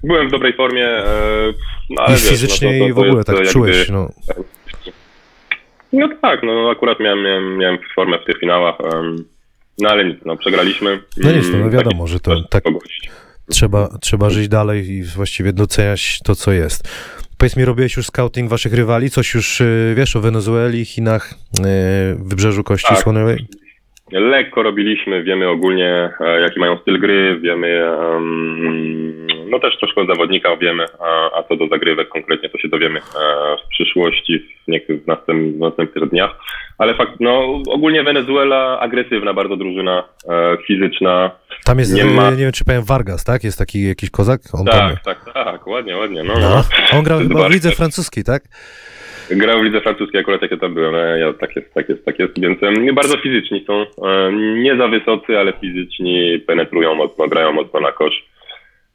Byłem 0.04 0.28
w 0.28 0.30
dobrej 0.30 0.52
formie, 0.56 0.86
e, 0.86 1.04
no 1.90 2.02
ale 2.02 2.16
I 2.16 2.18
wiesz, 2.18 2.28
fizycznie 2.28 2.68
no 2.68 2.78
to, 2.78 2.84
to, 2.84 2.88
i 2.88 2.92
w 2.92 2.96
to 2.96 3.00
ogóle 3.08 3.24
tak 3.24 3.36
jakby- 3.36 3.50
czułeś, 3.52 3.88
no. 3.88 4.08
No 5.92 6.08
tak, 6.22 6.42
no 6.42 6.70
akurat 6.70 7.00
miałem, 7.00 7.22
miałem, 7.24 7.56
miałem 7.58 7.78
formę 7.94 8.18
w 8.18 8.24
tych 8.24 8.38
finałach, 8.40 8.74
em, 8.94 9.16
no 9.78 9.88
ale 9.88 10.04
nic, 10.04 10.18
no 10.24 10.36
przegraliśmy. 10.36 11.00
No 11.16 11.32
nic, 11.32 11.48
no, 11.52 11.56
Mm, 11.58 11.70
wiadomo, 11.70 12.06
że 12.06 12.20
to 12.20 12.42
tak 12.50 12.62
kogoś. 12.64 13.00
trzeba, 13.50 13.88
trzeba 14.00 14.30
żyć 14.30 14.48
dalej 14.48 14.88
i 14.90 15.02
właściwie 15.02 15.52
doceniać 15.52 16.20
to, 16.24 16.34
co 16.34 16.52
jest. 16.52 16.88
Powiedz 17.38 17.56
mi, 17.56 17.64
robiłeś 17.64 17.96
już 17.96 18.06
scouting 18.06 18.50
waszych 18.50 18.74
rywali? 18.74 19.10
Coś 19.10 19.34
już 19.34 19.60
y, 19.60 19.94
wiesz 19.96 20.16
o 20.16 20.20
Wenezueli, 20.20 20.84
Chinach, 20.84 21.34
y, 21.58 21.64
Wybrzeżu 22.24 22.64
Kości 22.64 22.88
Tak. 22.88 22.98
Słonowej? 23.02 23.46
Lekko 24.12 24.62
robiliśmy, 24.62 25.22
wiemy 25.22 25.48
ogólnie 25.48 26.10
e, 26.20 26.40
jaki 26.40 26.60
mają 26.60 26.78
styl 26.78 27.00
gry, 27.00 27.40
wiemy, 27.42 27.68
em, 27.88 29.26
no 29.50 29.58
też 29.58 29.78
troszkę 29.78 30.06
zawodnika 30.06 30.56
wiemy, 30.56 30.84
a, 31.00 31.38
a 31.38 31.42
co 31.42 31.56
do 31.56 31.66
zagrywek 31.68 32.08
konkretnie 32.08 32.48
to 32.48 32.58
się 32.58 32.68
dowiemy 32.68 32.98
e, 32.98 33.02
w 33.64 33.68
przyszłości, 33.68 34.38
w 34.68 34.70
niektórych 34.70 35.02
w, 35.04 35.06
następ, 35.06 35.56
w 35.56 35.58
następnych 35.58 36.08
dniach. 36.10 36.30
Ale 36.78 36.94
fakt, 36.94 37.12
no 37.20 37.62
ogólnie 37.68 38.02
Wenezuela 38.02 38.80
agresywna 38.80 39.34
bardzo 39.34 39.56
drużyna, 39.56 40.04
e, 40.28 40.56
fizyczna. 40.66 41.30
Tam 41.64 41.78
jest, 41.78 41.94
Nie 41.94 42.04
ma- 42.04 42.30
nie 42.30 42.36
wiem 42.36 42.52
czy 42.52 42.64
powiem, 42.64 42.82
Vargas, 42.82 43.24
tak? 43.24 43.44
Jest 43.44 43.58
taki 43.58 43.88
jakiś 43.88 44.10
kozak? 44.10 44.40
On 44.52 44.66
tam... 44.66 44.90
Tak, 44.90 45.24
tak, 45.24 45.34
tak, 45.34 45.66
ładnie, 45.66 45.96
ładnie. 45.96 46.24
No, 46.24 46.34
no. 46.34 46.50
No. 46.50 46.64
On 46.98 47.02
grał 47.02 47.18
chyba 47.18 47.48
w 47.48 47.52
lidze 47.52 47.70
francuskiej, 47.70 48.24
tak? 48.24 48.42
Grał 49.30 49.60
w 49.60 49.64
lidze 49.64 49.80
francuskiej, 49.80 50.20
akurat 50.20 50.42
jak 50.42 50.50
ja 50.50 50.56
tam 50.56 50.74
byłem, 50.74 50.94
e, 50.94 51.18
ja, 51.18 51.32
tak 51.32 51.56
jest, 51.56 51.74
tak 51.74 51.88
jest, 51.88 52.04
tak 52.04 52.18
jest, 52.18 52.40
więc 52.40 52.58
bardzo 52.94 53.16
fizyczni 53.16 53.64
są, 53.66 53.84
nie 54.56 54.76
za 54.76 54.88
wysocy, 54.88 55.38
ale 55.38 55.52
fizyczni, 55.60 56.38
penetrują 56.46 56.94
mocno, 56.94 57.28
grają 57.28 57.52
mocno 57.52 57.80
na 57.80 57.92
kosz. 57.92 58.29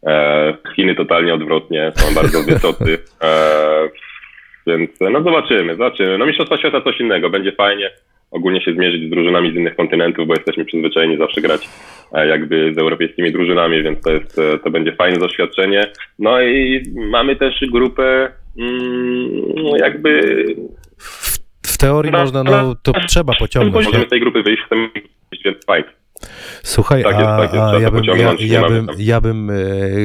E, 0.05 0.57
Chiny 0.75 0.95
totalnie 0.95 1.33
odwrotnie, 1.33 1.91
są 1.95 2.15
bardzo 2.15 2.43
wysocy, 2.43 2.97
e, 3.23 3.89
więc 4.67 5.01
e, 5.01 5.09
no 5.09 5.23
zobaczymy, 5.23 5.75
zobaczymy. 5.75 6.17
No 6.17 6.25
Mistrzostwa 6.25 6.57
Świata 6.57 6.81
coś 6.81 6.99
innego, 6.99 7.29
będzie 7.29 7.51
fajnie 7.51 7.91
ogólnie 8.31 8.61
się 8.61 8.73
zmierzyć 8.73 9.07
z 9.07 9.09
drużynami 9.09 9.51
z 9.51 9.55
innych 9.55 9.75
kontynentów, 9.75 10.27
bo 10.27 10.33
jesteśmy 10.33 10.65
przyzwyczajeni 10.65 11.17
zawsze 11.17 11.41
grać 11.41 11.69
jakby 12.11 12.73
z 12.73 12.77
europejskimi 12.77 13.31
drużynami, 13.31 13.83
więc 13.83 14.01
to 14.01 14.11
jest, 14.11 14.41
to 14.63 14.71
będzie 14.71 14.95
fajne 14.95 15.17
doświadczenie. 15.17 15.91
No 16.19 16.41
i 16.41 16.83
mamy 16.95 17.35
też 17.35 17.59
grupę 17.71 18.31
mm, 18.59 19.77
jakby 19.79 20.21
W, 21.63 21.77
teorii 21.77 22.11
można, 22.11 22.43
no 22.43 22.75
to 22.83 22.93
trzeba 23.07 23.33
pociągnąć. 23.39 23.85
możemy 23.85 24.05
z 24.05 24.09
tej 24.09 24.19
grupy 24.19 24.43
wyjść, 24.43 24.63
chcemy 24.65 24.89
wyjść, 25.31 25.45
więc 25.45 25.65
fajnie. 25.65 25.94
Słuchaj, 26.65 27.03
Tak 27.03 27.15
jest, 27.15 27.27
a, 27.27 27.37
tak 27.37 27.53
jest, 27.53 27.63
a 27.65 27.79
ja 27.79 27.91
bym, 27.91 28.03
ja, 28.03 28.33
ja 28.39 28.69
bym, 28.69 28.87
ja 28.97 29.21
bym 29.21 29.49
e, 29.49 29.53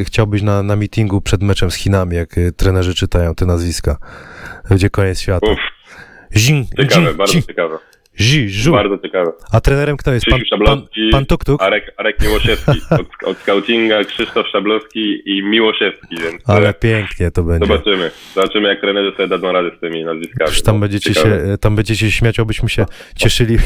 chciał 0.04 0.26
być 0.26 0.42
na, 0.42 0.62
na 0.62 0.76
meetingu 0.76 1.20
przed 1.20 1.42
meczem 1.42 1.70
z 1.70 1.74
Chinami, 1.74 2.16
jak 2.16 2.38
e, 2.38 2.52
trenerzy 2.52 2.94
czytają 2.94 3.34
te 3.34 3.46
nazwiska. 3.46 3.96
Będzie 4.68 4.90
koniec 4.90 5.20
świata. 5.20 5.46
Uff, 5.52 5.60
Jin, 6.36 6.64
ciekawe, 6.76 7.06
Jin, 7.06 7.16
bardzo 7.16 7.32
Jin, 7.34 7.42
ciekawe. 7.42 7.78
Ji, 8.20 8.50
Żu. 8.50 8.72
Bardzo 8.72 8.98
ciekawe. 8.98 9.32
A 9.52 9.60
trenerem 9.60 9.96
kto 9.96 10.12
jest? 10.12 10.26
Pan, 10.26 10.40
pan, 10.66 10.82
pan 11.12 11.26
Tuktuk? 11.26 11.62
Arek, 11.62 11.94
Arek 11.96 12.20
Miłoszewski. 12.22 12.80
Od, 12.90 13.28
od 13.28 13.38
scoutinga 13.38 14.04
Krzysztof 14.04 14.46
Szablowski 14.52 15.22
i 15.26 15.42
Miłoszewski, 15.42 16.16
więc 16.22 16.42
Ale 16.46 16.74
pięknie 16.74 17.30
to 17.30 17.42
będzie. 17.42 17.66
zobaczymy. 17.66 18.10
Zobaczymy, 18.34 18.68
jak 18.68 18.80
trenerzy 18.80 19.12
sobie 19.16 19.28
dadzą 19.28 19.52
radę 19.52 19.70
z 19.76 19.80
tymi 19.80 20.04
nazwiskami. 20.04 20.50
Już 20.50 20.62
tam 20.62 20.74
No, 20.74 20.80
będziecie, 20.80 21.14
się, 21.14 21.56
tam 21.60 21.76
będziecie 21.76 22.06
się 22.06 22.10
śmiać, 22.12 22.40
obyśmy 22.40 22.68
się 22.68 22.86
cieszyli 23.16 23.58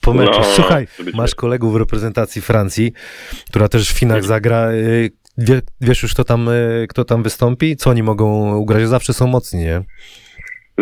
po 0.00 0.14
meczu. 0.14 0.32
No, 0.38 0.44
Słuchaj, 0.44 0.86
masz 1.14 1.34
kolegów 1.34 1.72
w 1.72 1.76
reprezentacji 1.76 2.42
Francji, 2.42 2.92
która 3.50 3.68
też 3.68 3.92
w 3.92 3.98
Finach 3.98 4.24
zagra. 4.24 4.72
y, 4.72 5.10
Wie, 5.38 5.60
wiesz 5.80 6.02
już, 6.02 6.14
kto 6.14 6.24
tam, 6.24 6.48
y, 6.48 6.86
kto 6.88 7.04
tam 7.04 7.22
wystąpi? 7.22 7.76
Co 7.76 7.90
oni 7.90 8.02
mogą 8.02 8.56
ugrać? 8.56 8.88
Zawsze 8.88 9.12
są 9.12 9.26
mocni, 9.26 9.60
nie? 9.60 9.82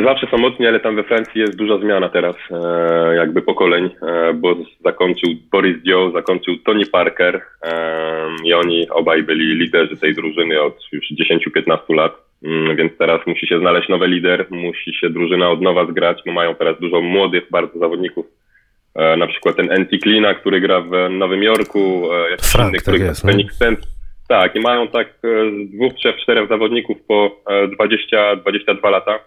Zawsze 0.04 0.26
są 0.30 0.38
mocni, 0.38 0.66
ale 0.66 0.80
tam 0.80 0.96
we 0.96 1.04
Francji 1.04 1.40
jest 1.40 1.56
duża 1.56 1.78
zmiana 1.78 2.08
teraz, 2.08 2.36
e, 2.50 3.14
jakby 3.16 3.42
pokoleń, 3.42 3.90
e, 4.02 4.34
bo 4.34 4.56
zakończył 4.84 5.30
Boris 5.52 5.82
Dio, 5.82 6.10
zakończył 6.14 6.56
Tony 6.58 6.86
Parker 6.86 7.42
e, 7.62 8.28
i 8.44 8.52
oni 8.54 8.88
obaj 8.90 9.22
byli 9.22 9.54
liderzy 9.54 9.96
tej 9.96 10.14
drużyny 10.14 10.60
od 10.60 10.78
już 10.92 11.04
10-15 11.10 11.94
lat, 11.94 12.12
mm, 12.44 12.76
więc 12.76 12.92
teraz 12.98 13.20
musi 13.26 13.46
się 13.46 13.58
znaleźć 13.58 13.88
nowy 13.88 14.08
lider, 14.08 14.46
musi 14.50 14.94
się 14.94 15.10
drużyna 15.10 15.50
od 15.50 15.60
nowa 15.60 15.86
zgrać, 15.86 16.22
bo 16.26 16.32
mają 16.32 16.54
teraz 16.54 16.80
dużo 16.80 17.00
młodych 17.00 17.42
bardzo 17.50 17.78
zawodników, 17.78 18.26
na 18.94 19.26
przykład 19.26 19.56
ten 19.56 19.72
Anti 19.72 19.98
Klina, 19.98 20.34
który 20.34 20.60
gra 20.60 20.80
w 20.80 20.90
Nowym 21.10 21.42
Jorku, 21.42 22.12
e, 22.12 22.30
jakiś 22.30 22.46
Frank, 22.46 22.68
inny, 22.68 22.78
tak 22.78 22.82
który 22.82 22.98
gra 22.98 23.06
jest, 23.06 23.24
no. 23.24 23.30
Phoenix 23.30 23.58
Suns. 23.58 23.98
Tak, 24.28 24.56
i 24.56 24.60
mają 24.60 24.88
tak 24.88 25.08
e, 25.08 25.28
dwóch, 25.66 25.94
trzech, 25.94 26.16
czterech 26.16 26.48
zawodników 26.48 26.96
po 27.08 27.40
e, 27.50 27.68
20-22 27.68 28.90
lata. 28.90 29.18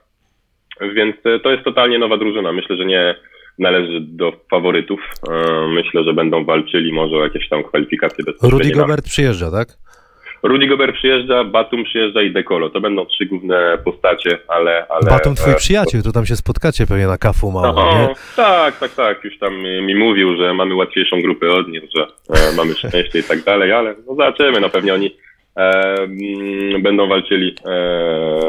Więc 0.96 1.16
e, 1.26 1.40
to 1.40 1.52
jest 1.52 1.64
totalnie 1.64 2.00
nowa 2.00 2.18
drużyna. 2.18 2.52
Myślę, 2.52 2.78
że 2.78 2.86
nie 2.86 3.16
należy 3.60 4.00
do 4.02 4.34
faworytów. 4.52 5.00
E, 5.30 5.68
Myślę, 5.68 6.04
że 6.04 6.14
będą 6.14 6.46
walczyli 6.46 6.94
może 6.94 7.16
o 7.16 7.24
jakieś 7.24 7.50
tam 7.50 7.64
kwalifikacje 7.64 8.24
bezpośrednie. 8.26 8.64
Rudy 8.64 8.82
Gobert 8.82 9.06
przyjeżdża, 9.06 9.52
tak? 9.52 9.68
Rudy 10.44 10.68
Gobert 10.68 10.96
przyjeżdża, 10.96 11.44
Batum 11.44 11.84
przyjeżdża 11.84 12.22
i 12.22 12.32
Dekolo. 12.32 12.70
To 12.70 12.82
będą 12.82 13.06
trzy 13.06 13.26
główne 13.26 13.78
postacie, 13.86 14.38
ale... 14.48 14.86
ale 14.90 15.10
Baton 15.10 15.36
twój 15.36 15.54
e, 15.54 15.56
przyjaciel, 15.56 16.04
to 16.04 16.12
tam 16.12 16.26
się 16.26 16.36
spotkacie 16.36 16.88
pewnie 16.88 17.08
na 17.08 17.18
kafu 17.18 17.52
mało, 17.52 17.74
no, 17.74 18.08
nie? 18.08 18.16
tak, 18.36 18.80
tak, 18.80 18.92
tak. 18.92 19.24
Już 19.24 19.38
tam 19.38 19.62
mi 19.62 19.96
mówił, 19.96 20.38
że 20.38 20.54
mamy 20.54 20.76
łatwiejszą 20.76 21.22
grupę 21.22 21.52
od 21.52 21.68
nich, 21.68 21.84
że 21.96 22.08
e, 22.30 22.56
mamy 22.58 22.74
szczęście 22.74 23.20
i 23.20 23.24
tak 23.24 23.44
dalej, 23.44 23.72
ale 23.72 23.96
no 23.98 24.04
zobaczymy. 24.06 24.60
No 24.60 24.70
pewnie 24.70 24.94
oni 24.94 25.16
e, 25.58 25.62
mm, 26.02 26.82
będą 26.82 27.08
walczyli. 27.08 27.56
E, 27.66 28.42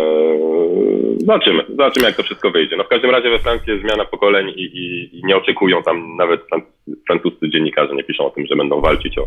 zobaczymy, 1.19 1.65
zobaczymy 1.69 2.07
jak 2.07 2.17
to 2.17 2.23
wszystko 2.23 2.51
wyjdzie. 2.51 2.77
No 2.77 2.85
w 2.85 2.89
każdym 2.89 3.11
razie 3.11 3.31
we 3.31 3.39
Francji 3.39 3.73
jest 3.73 3.83
zmiana 3.83 4.05
pokoleń 4.05 4.49
i, 4.49 4.63
i, 4.63 5.19
i 5.19 5.25
nie 5.25 5.37
oczekują 5.37 5.83
tam 5.83 6.17
nawet 6.17 6.41
fran- 6.41 6.97
francuscy 7.07 7.51
dziennikarze 7.51 7.95
nie 7.95 8.05
piszą 8.05 8.27
o 8.27 8.31
tym, 8.31 8.47
że 8.47 8.57
będą 8.57 8.81
walczyć 8.81 9.19
o 9.19 9.27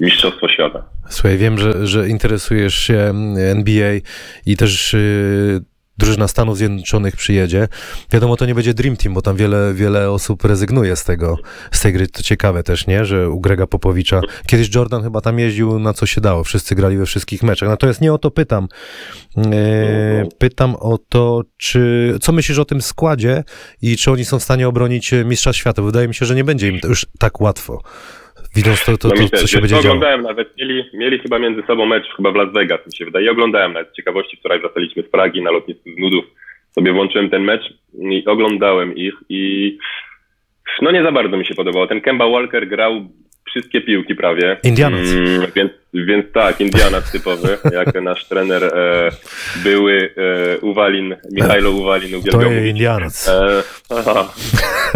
Mistrzostwo 0.00 0.48
Świata. 0.48 0.84
Słuchaj, 1.08 1.38
wiem, 1.38 1.58
że, 1.58 1.86
że 1.86 2.08
interesujesz 2.08 2.74
się 2.74 2.96
mm, 2.98 3.36
NBA 3.58 3.92
i 4.46 4.56
też 4.56 4.94
y, 4.94 5.60
drużyna 5.98 6.28
Stanów 6.28 6.56
Zjednoczonych 6.56 7.16
przyjedzie. 7.16 7.68
Wiadomo, 8.12 8.36
to 8.36 8.46
nie 8.46 8.54
będzie 8.54 8.74
Dream 8.74 8.96
Team, 8.96 9.14
bo 9.14 9.22
tam 9.22 9.36
wiele, 9.36 9.74
wiele 9.74 10.10
osób 10.10 10.44
rezygnuje 10.44 10.96
z 10.96 11.04
tego, 11.04 11.36
z 11.72 11.80
tej 11.80 11.92
gry. 11.92 12.08
To 12.08 12.22
ciekawe 12.22 12.62
też, 12.62 12.86
nie? 12.86 13.04
Że 13.04 13.30
u 13.30 13.40
Grega 13.40 13.66
Popowicza. 13.66 14.20
Kiedyś 14.46 14.74
Jordan 14.74 15.02
chyba 15.02 15.20
tam 15.20 15.38
jeździł 15.38 15.78
na 15.78 15.92
co 15.92 16.06
się 16.06 16.20
dało. 16.20 16.44
Wszyscy 16.44 16.74
grali 16.74 16.96
we 16.96 17.06
wszystkich 17.06 17.42
meczach. 17.42 17.68
Natomiast 17.68 18.00
nie 18.00 18.12
o 18.12 18.18
to 18.18 18.30
pytam. 18.30 18.68
E, 19.36 20.28
pytam 20.38 20.76
o 20.76 20.98
to, 21.08 21.42
czy, 21.56 22.14
co 22.20 22.32
myślisz 22.32 22.58
o 22.58 22.64
tym 22.64 22.82
składzie 22.82 23.44
i 23.82 23.96
czy 23.96 24.10
oni 24.10 24.24
są 24.24 24.38
w 24.38 24.42
stanie 24.42 24.68
obronić 24.68 25.12
e, 25.12 25.24
Mistrza 25.24 25.52
Świata? 25.52 25.82
Wydaje 25.82 26.08
mi 26.08 26.14
się, 26.14 26.26
że 26.26 26.34
nie 26.34 26.44
będzie 26.44 26.68
im 26.68 26.78
już 26.84 27.06
tak 27.18 27.40
łatwo. 27.40 27.82
Widząc 28.56 28.84
to, 28.84 28.98
to, 28.98 29.08
No 29.08 29.14
to, 29.14 29.28
też, 29.28 29.40
co 29.40 29.46
się 29.46 29.60
będzie 29.60 29.74
działo. 29.74 29.84
oglądałem 29.84 30.22
nawet, 30.22 30.56
mieli, 30.56 30.84
mieli 30.94 31.18
chyba 31.18 31.38
między 31.38 31.62
sobą 31.66 31.86
mecz, 31.86 32.04
chyba 32.16 32.30
w 32.32 32.34
Las 32.34 32.52
Vegas, 32.52 32.86
mi 32.86 32.96
się 32.96 33.04
wydaje. 33.04 33.26
I 33.26 33.28
oglądałem 33.28 33.72
nawet 33.72 33.90
z 33.90 33.96
ciekawości, 33.96 34.36
wczoraj 34.36 34.60
wracaliśmy 34.60 35.02
z 35.02 35.08
Pragi 35.08 35.42
na 35.42 35.50
lotnisku 35.50 35.90
z 35.90 35.98
nudów. 35.98 36.24
Sobie 36.70 36.92
włączyłem 36.92 37.30
ten 37.30 37.42
mecz 37.42 37.62
i 38.10 38.24
oglądałem 38.26 38.96
ich 38.96 39.14
i 39.28 39.76
no 40.82 40.90
nie 40.90 41.02
za 41.02 41.12
bardzo 41.12 41.36
mi 41.36 41.46
się 41.46 41.54
podobało. 41.54 41.86
Ten 41.86 42.00
Kemba 42.00 42.28
Walker 42.28 42.68
grał 42.68 43.08
wszystkie 43.50 43.80
piłki 43.80 44.14
prawie. 44.14 44.56
Indianac. 44.64 45.08
Mm, 45.12 45.46
więc, 45.56 45.72
więc 45.94 46.32
tak, 46.32 46.60
Indianac 46.60 47.12
typowy, 47.12 47.58
jak 47.78 48.02
nasz 48.02 48.24
trener 48.28 48.64
e, 48.64 49.10
były 49.64 50.10
e, 50.16 50.58
Uwalin, 50.58 51.16
Michajlo 51.32 51.70
Uwalin 51.70 52.10
To 52.10 52.18
uwielbiał 52.18 52.42
jest 52.42 52.54
mówić. 52.54 52.70
Indianac. 52.70 53.28
E, 53.28 53.62
aha. 53.90 54.32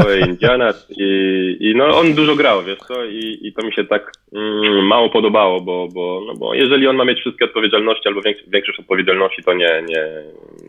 swoje 0.00 0.20
Indianas 0.26 0.86
i, 0.90 1.56
i 1.60 1.74
no 1.76 1.98
on 1.98 2.14
dużo 2.14 2.36
grał, 2.36 2.64
wiesz 2.64 2.78
co, 2.78 3.04
i, 3.04 3.38
i 3.42 3.52
to 3.52 3.66
mi 3.66 3.72
się 3.72 3.84
tak 3.84 4.12
mm, 4.32 4.86
mało 4.86 5.10
podobało, 5.10 5.60
bo, 5.60 5.88
bo, 5.94 6.22
no 6.26 6.34
bo 6.34 6.54
jeżeli 6.54 6.86
on 6.86 6.96
ma 6.96 7.04
mieć 7.04 7.20
wszystkie 7.20 7.44
odpowiedzialności 7.44 8.08
albo 8.08 8.22
większość, 8.22 8.50
większość 8.50 8.80
odpowiedzialności, 8.80 9.42
to 9.42 9.52
nie, 9.52 9.82
nie, 9.88 10.08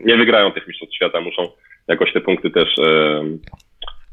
nie 0.04 0.16
wygrają 0.16 0.52
tych 0.52 0.68
mistrzostw 0.68 0.96
świata, 0.96 1.20
muszą 1.20 1.48
jakoś 1.88 2.12
te 2.12 2.20
punkty 2.20 2.50
też 2.50 2.68
e, 2.78 3.24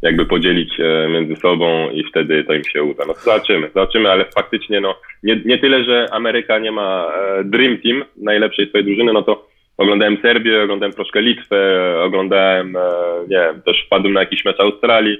jakby 0.02 0.26
podzielić 0.26 0.80
e, 0.80 1.08
między 1.10 1.36
sobą 1.36 1.90
i 1.90 2.04
wtedy 2.04 2.44
to 2.44 2.54
im 2.54 2.64
się 2.64 2.84
uda. 2.84 3.04
No 3.08 3.14
zobaczymy, 3.14 3.68
zobaczymy, 3.76 4.12
ale 4.12 4.26
faktycznie 4.26 4.82
no 4.82 4.96
nie, 5.24 5.42
nie 5.46 5.58
tyle, 5.58 5.84
że 5.84 6.08
Ameryka 6.12 6.60
nie 6.60 6.72
ma 6.72 7.12
e, 7.40 7.44
Dream 7.44 7.78
Team 7.78 8.04
najlepszej 8.18 8.70
swojej 8.70 8.86
drużyny, 8.86 9.14
no 9.14 9.22
to 9.22 9.48
oglądałem 9.78 10.18
Serbię, 10.22 10.64
oglądałem 10.64 10.94
troszkę 10.94 11.22
Litwę, 11.22 11.94
oglądałem, 12.04 12.76
e, 12.76 12.82
nie 13.30 13.38
wiem, 13.38 13.62
też 13.62 13.84
wpadłem 13.86 14.14
na 14.14 14.20
jakiś 14.20 14.46
mecz 14.46 14.60
Australii, 14.60 15.18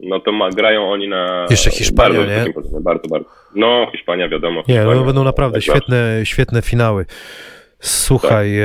no 0.00 0.20
to 0.20 0.32
ma, 0.32 0.50
grają 0.50 0.90
oni 0.90 1.08
na... 1.08 1.46
Jeszcze 1.50 1.70
Hiszpania, 1.70 2.18
bardzo 2.18 2.46
nie? 2.46 2.52
poziomie, 2.52 2.80
Bardzo, 2.80 3.08
bardzo. 3.08 3.28
No, 3.54 3.86
Hiszpania 3.92 4.28
wiadomo. 4.28 4.62
Nie, 4.68 4.74
Hiszpania, 4.74 5.00
no 5.00 5.04
będą 5.04 5.24
naprawdę 5.24 5.58
tak 5.58 5.62
zawsze. 5.66 5.80
świetne, 5.80 6.20
świetne 6.24 6.62
finały. 6.62 7.06
Słuchaj, 7.80 8.58
e, 8.58 8.64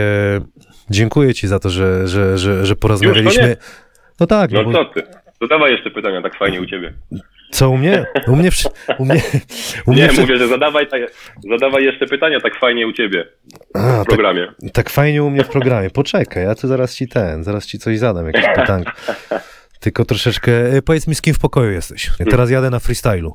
dziękuję 0.89 1.33
ci 1.33 1.47
za 1.47 1.59
to, 1.59 1.69
że, 1.69 2.07
że, 2.07 2.37
że, 2.37 2.65
że 2.65 2.75
porozmawialiśmy. 2.75 3.57
No 4.19 4.27
tak, 4.27 4.51
no 4.51 4.63
No 4.63 4.71
bo 4.71 4.73
co 4.73 4.85
ty? 4.85 5.03
Zadawaj 5.41 5.71
jeszcze 5.71 5.91
pytania, 5.91 6.21
tak 6.21 6.35
fajnie 6.37 6.61
u 6.61 6.65
ciebie. 6.65 6.93
co 7.51 7.69
u 7.69 7.77
mnie? 7.77 8.05
U 8.27 8.35
mnie, 8.35 8.51
wszy- 8.51 8.69
u 8.97 9.05
mnie, 9.05 9.21
u 9.87 9.91
mnie 9.93 10.01
Nie, 10.01 10.09
wszy- 10.09 10.21
mówię, 10.21 10.37
że 10.37 10.47
zadawaj, 10.47 10.87
tak, 10.87 11.01
zadawaj 11.49 11.83
jeszcze 11.83 12.05
pytania 12.07 12.39
tak 12.39 12.59
fajnie 12.59 12.87
u 12.87 12.93
ciebie 12.93 13.27
A, 13.73 13.79
w 13.79 13.97
tak, 13.97 14.05
programie. 14.05 14.47
tak 14.73 14.89
fajnie 14.89 15.23
u 15.23 15.29
mnie 15.29 15.43
w 15.43 15.49
programie. 15.49 15.89
Poczekaj, 15.89 16.43
ja 16.43 16.55
tu 16.55 16.67
zaraz 16.67 16.95
ci 16.95 17.07
ten, 17.07 17.43
zaraz 17.43 17.67
ci 17.67 17.79
coś 17.79 17.99
zadam, 17.99 18.25
jakieś 18.27 18.45
pytanko. 18.55 18.91
Tylko 19.79 20.05
troszeczkę, 20.05 20.51
e, 20.51 20.81
powiedz 20.81 21.07
mi 21.07 21.15
z 21.15 21.21
kim 21.21 21.33
w 21.33 21.39
pokoju 21.39 21.71
jesteś. 21.71 22.09
Ja 22.19 22.25
teraz 22.25 22.51
jadę 22.51 22.69
na 22.69 22.79
freestylu. 22.79 23.33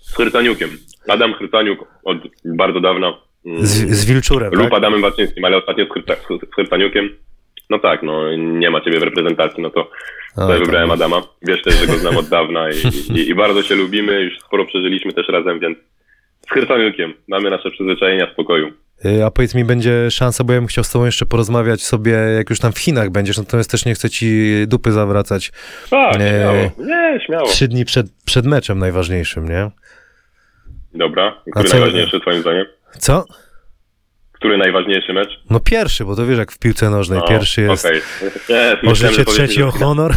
Z 0.00 0.14
Chrytaniukiem. 0.16 0.70
Adam 1.08 1.34
Chrytaniuk 1.34 1.78
od 2.04 2.18
bardzo 2.44 2.80
dawna. 2.80 3.12
Mm, 3.46 3.66
Z, 3.66 3.90
z 3.90 4.04
Wilczurem, 4.04 4.52
Lub 4.54 4.62
tak? 4.70 4.72
Adamem 4.78 5.00
Baczyńskim, 5.02 5.44
ale 5.44 5.56
ostatnio 5.56 5.84
z, 5.86 5.90
Chryta, 5.92 6.14
z 6.14 6.54
Chrytaniukiem. 6.54 7.08
No 7.70 7.78
tak, 7.78 8.02
no 8.02 8.36
nie 8.36 8.70
ma 8.70 8.80
ciebie 8.80 9.00
w 9.00 9.02
reprezentacji, 9.02 9.62
no 9.62 9.70
to 9.70 9.90
Tutaj 10.36 10.58
wybrałem. 10.58 10.90
Adama. 10.90 11.22
Wiesz 11.42 11.62
też, 11.62 11.74
że 11.74 11.86
go 11.86 11.92
znam 11.98 12.16
od 12.16 12.28
dawna 12.38 12.70
i, 12.70 12.74
i, 13.18 13.28
i 13.28 13.34
bardzo 13.34 13.62
się 13.62 13.74
lubimy, 13.74 14.20
już 14.20 14.38
sporo 14.40 14.64
przeżyliśmy 14.66 15.12
też 15.12 15.28
razem, 15.28 15.60
więc 15.60 15.78
z 16.46 16.50
Chrytaniukiem 16.50 17.14
mamy 17.28 17.50
nasze 17.50 17.70
przyzwyczajenia 17.70 18.26
w 18.26 18.34
pokoju. 18.34 18.72
Y, 19.04 19.24
A 19.24 19.30
powiedz 19.30 19.54
mi, 19.54 19.64
będzie 19.64 20.10
szansa, 20.10 20.44
bo 20.44 20.52
ja 20.52 20.58
bym 20.58 20.66
chciał 20.68 20.84
z 20.84 20.90
tobą 20.90 21.04
jeszcze 21.04 21.26
porozmawiać 21.26 21.82
sobie, 21.84 22.12
jak 22.12 22.50
już 22.50 22.58
tam 22.60 22.72
w 22.72 22.78
Chinach 22.78 23.10
będziesz, 23.10 23.38
natomiast 23.38 23.70
też 23.70 23.84
nie 23.86 23.94
chcę 23.94 24.10
ci 24.10 24.52
dupy 24.66 24.92
zawracać 24.92 25.52
Tak, 25.90 26.18
Nie. 26.20 26.28
śmiało. 26.28 26.88
Nie, 26.88 27.20
śmiało. 27.26 27.46
trzy 27.48 27.68
dni 27.68 27.84
przed, 27.84 28.06
przed 28.26 28.46
meczem 28.46 28.78
najważniejszym, 28.78 29.48
nie? 29.48 29.70
Dobra, 30.94 31.42
A 31.46 31.50
który 31.50 31.68
co- 31.68 31.76
najważniejszy 31.76 32.20
twoim 32.20 32.40
zdaniem? 32.40 32.66
Co? 32.98 33.24
Który 34.36 34.58
najważniejszy 34.58 35.12
mecz? 35.12 35.28
No 35.50 35.60
pierwszy, 35.60 36.04
bo 36.04 36.16
to 36.16 36.26
wiesz, 36.26 36.38
jak 36.38 36.52
w 36.52 36.58
piłce 36.58 36.90
nożnej, 36.90 37.18
No, 37.18 37.28
pierwszy 37.28 37.62
jest 37.62 37.86
okej. 37.86 38.00
Nie, 38.50 38.76
o 38.82 38.90
myślałem, 38.90 38.96
że 38.96 39.06
życie, 39.08 39.24
powiesz 39.24 39.40
mi, 39.40 39.46
trzeci 39.46 39.62
o 39.62 39.70
honor. 39.70 40.12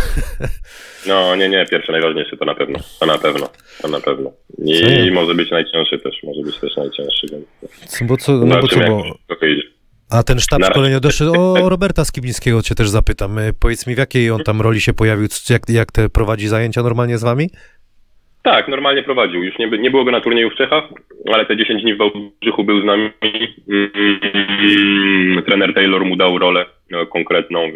No, 1.08 1.36
nie, 1.36 1.50
nie, 1.50 1.66
pierwszy 1.66 1.92
najważniejszy 1.92 2.38
to 2.38 2.46
na 2.46 2.56
pewno. 2.56 2.80
To 3.00 3.06
na 3.06 3.18
pewno. 3.18 3.50
To 3.82 3.88
na 3.88 4.00
pewno. 4.02 4.32
I, 4.58 5.06
i 5.08 5.12
może 5.12 5.36
być 5.36 5.52
najcięższy 5.52 6.00
też. 6.00 6.16
Może 6.24 6.42
być 6.42 6.58
też 6.58 6.78
najcięższy, 6.78 7.28
więc. 7.32 7.46
Co- 7.88 8.06
Bo 8.06 8.18
co, 8.18 8.32
no 8.32 8.62
bo 8.62 8.68
co, 8.68 8.80
bo... 8.80 9.04
A 10.10 10.24
ten 10.24 10.40
sztab 10.40 10.62
doszedł, 11.00 11.34
o 11.42 11.70
Roberta 11.70 12.06
Skibińskiego 12.06 12.62
cię 12.62 12.76
też 12.76 12.90
zapytam. 12.90 13.40
Y, 13.40 13.54
Powiedz 13.60 13.88
mi, 13.88 13.96
w 13.96 13.98
jakiej 13.98 14.32
on 14.32 14.44
tam 14.44 14.62
roli 14.62 14.82
się 14.82 14.94
pojawił, 14.94 15.28
jak, 15.50 15.62
jak 15.70 15.92
te 15.92 16.10
prowadzi 16.10 16.48
zajęcia 16.48 16.84
normalnie 16.84 17.18
z 17.18 17.24
wami? 17.24 17.50
Tak, 18.44 18.68
normalnie 18.68 19.04
prowadził. 19.04 19.44
Już 19.44 19.58
nie, 19.58 19.68
nie 19.68 19.92
było 19.92 20.04
go 20.04 20.12
na 20.12 20.22
turnieju 20.22 20.50
w 20.50 20.56
Czechach, 20.56 20.84
ale 21.34 21.46
te 21.46 21.58
10 21.58 21.82
dni 21.82 21.94
w 21.94 21.98
Wałbrzychu 21.98 22.64
był 22.64 22.82
z 22.82 22.86
nami. 22.86 23.10
Mm, 23.70 25.44
trener 25.44 25.74
Taylor 25.74 26.06
mu 26.06 26.16
dał 26.16 26.38
rolę 26.38 26.66
e, 26.92 27.06
konkretną. 27.06 27.60
E, 27.64 27.72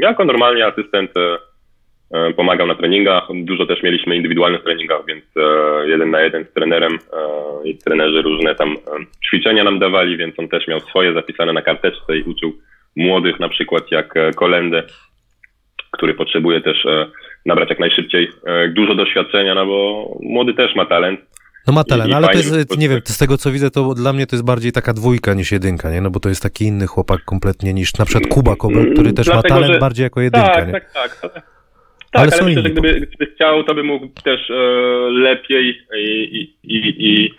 Jako 0.00 0.24
normalnie 0.24 0.66
asystent 0.66 1.10
e, 1.16 2.32
pomagał 2.32 2.66
na 2.66 2.74
treningach. 2.74 3.28
Dużo 3.34 3.66
też 3.66 3.82
mieliśmy 3.82 4.16
indywidualnych 4.16 4.62
treningach, 4.62 5.06
więc 5.06 5.24
jeden 5.86 6.10
na 6.10 6.20
jeden 6.20 6.44
z 6.44 6.52
trenerem 6.52 6.98
i 7.64 7.78
trenerzy 7.78 8.22
różne 8.22 8.54
tam 8.54 8.76
ćwiczenia 9.28 9.64
nam 9.64 9.78
dawali, 9.78 10.16
więc 10.16 10.38
on 10.38 10.48
też 10.48 10.68
miał 10.68 10.80
swoje 10.80 11.12
zapisane 11.14 11.52
na 11.52 11.62
karteczce 11.62 12.18
i 12.18 12.22
uczył 12.22 12.52
młodych 12.96 13.40
na 13.40 13.48
przykład 13.48 13.90
jak 13.90 14.14
Kolendę, 14.36 14.82
który 15.92 16.14
potrzebuje 16.14 16.60
też 16.60 16.86
nabrać 17.48 17.70
jak 17.70 17.78
najszybciej 17.80 18.28
e, 18.46 18.68
dużo 18.68 18.94
doświadczenia, 18.94 19.54
no 19.54 19.66
bo 19.66 20.08
młody 20.22 20.54
też 20.54 20.74
ma 20.76 20.86
talent. 20.86 21.20
No 21.66 21.72
ma 21.72 21.84
talent, 21.84 22.08
I- 22.08 22.12
i 22.12 22.14
ale 22.14 22.28
to 22.28 22.38
jest, 22.38 22.68
bo- 22.68 22.76
nie 22.80 22.88
wiem, 22.88 23.00
z 23.04 23.18
tego 23.18 23.38
co 23.38 23.50
widzę, 23.52 23.70
to 23.70 23.94
dla 23.94 24.12
mnie 24.12 24.26
to 24.26 24.36
jest 24.36 24.44
bardziej 24.46 24.72
taka 24.72 24.92
dwójka 24.92 25.34
niż 25.34 25.52
jedynka, 25.52 25.90
nie? 25.90 26.00
No 26.00 26.10
bo 26.10 26.20
to 26.20 26.28
jest 26.28 26.42
taki 26.42 26.64
inny 26.64 26.86
chłopak 26.86 27.24
kompletnie 27.24 27.74
niż 27.74 27.98
na 27.98 28.04
przykład 28.04 28.32
Kuba 28.34 28.56
Kobel, 28.56 28.92
który 28.92 29.12
też 29.12 29.26
ma 29.26 29.32
Dlatego, 29.32 29.54
talent 29.54 29.72
że- 29.74 29.78
bardziej 29.80 30.04
jako 30.04 30.20
jedynka, 30.20 30.54
tak, 30.54 30.66
nie? 30.66 30.72
tak, 30.72 30.92
tak, 30.92 31.20
tak. 31.20 31.42
Ale 32.12 32.30
Tak, 32.30 32.34
są 32.38 32.44
ale 32.44 32.48
myślę, 32.48 32.62
że 32.62 32.70
gdyby, 32.70 32.94
gdyby 33.00 33.32
chciał, 33.34 33.64
to 33.64 33.74
by 33.74 33.82
mógł 33.84 34.08
też 34.24 34.50
e, 34.50 34.54
lepiej 35.10 35.78
i, 35.96 36.54
i, 36.64 36.76
i, 36.76 37.14
i 37.24 37.34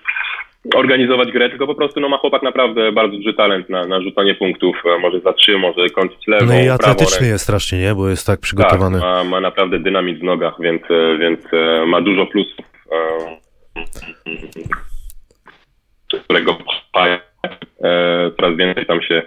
organizować 0.76 1.32
grę, 1.32 1.50
tylko 1.50 1.68
po 1.68 1.76
prostu 1.76 2.00
no, 2.00 2.10
ma 2.10 2.18
chłopak 2.18 2.44
naprawdę 2.44 2.92
bardzo 2.92 3.18
duży 3.18 3.34
talent 3.34 3.70
na, 3.70 3.86
na 3.86 4.02
rzucanie 4.02 4.36
punktów, 4.36 4.76
e, 4.86 5.00
może 5.00 5.20
za 5.20 5.34
trzy, 5.34 5.58
może 5.58 5.90
kończyć 5.90 6.28
lewą, 6.28 6.46
No 6.46 6.54
i 6.54 6.64
prawą 6.64 6.74
atletyczny 6.74 7.18
ręką. 7.18 7.32
jest 7.32 7.44
strasznie, 7.44 7.80
nie? 7.80 7.96
Bo 7.96 8.10
jest 8.10 8.26
tak 8.28 8.36
Tak, 8.36 8.40
przygotowany. 8.44 9.00
ma, 9.00 9.24
ma 9.24 9.40
naprawdę 9.42 9.80
dynamit 9.80 10.20
w 10.20 10.24
nogach, 10.24 10.54
więc, 10.60 10.82
e, 10.92 11.18
więc 11.18 11.40
e, 11.54 11.86
ma 11.86 12.02
dużo 12.02 12.26
plusów, 12.26 12.66
którego 16.24 16.58
coraz 18.38 18.58
więcej 18.58 18.86
tam 18.86 19.02
się 19.02 19.22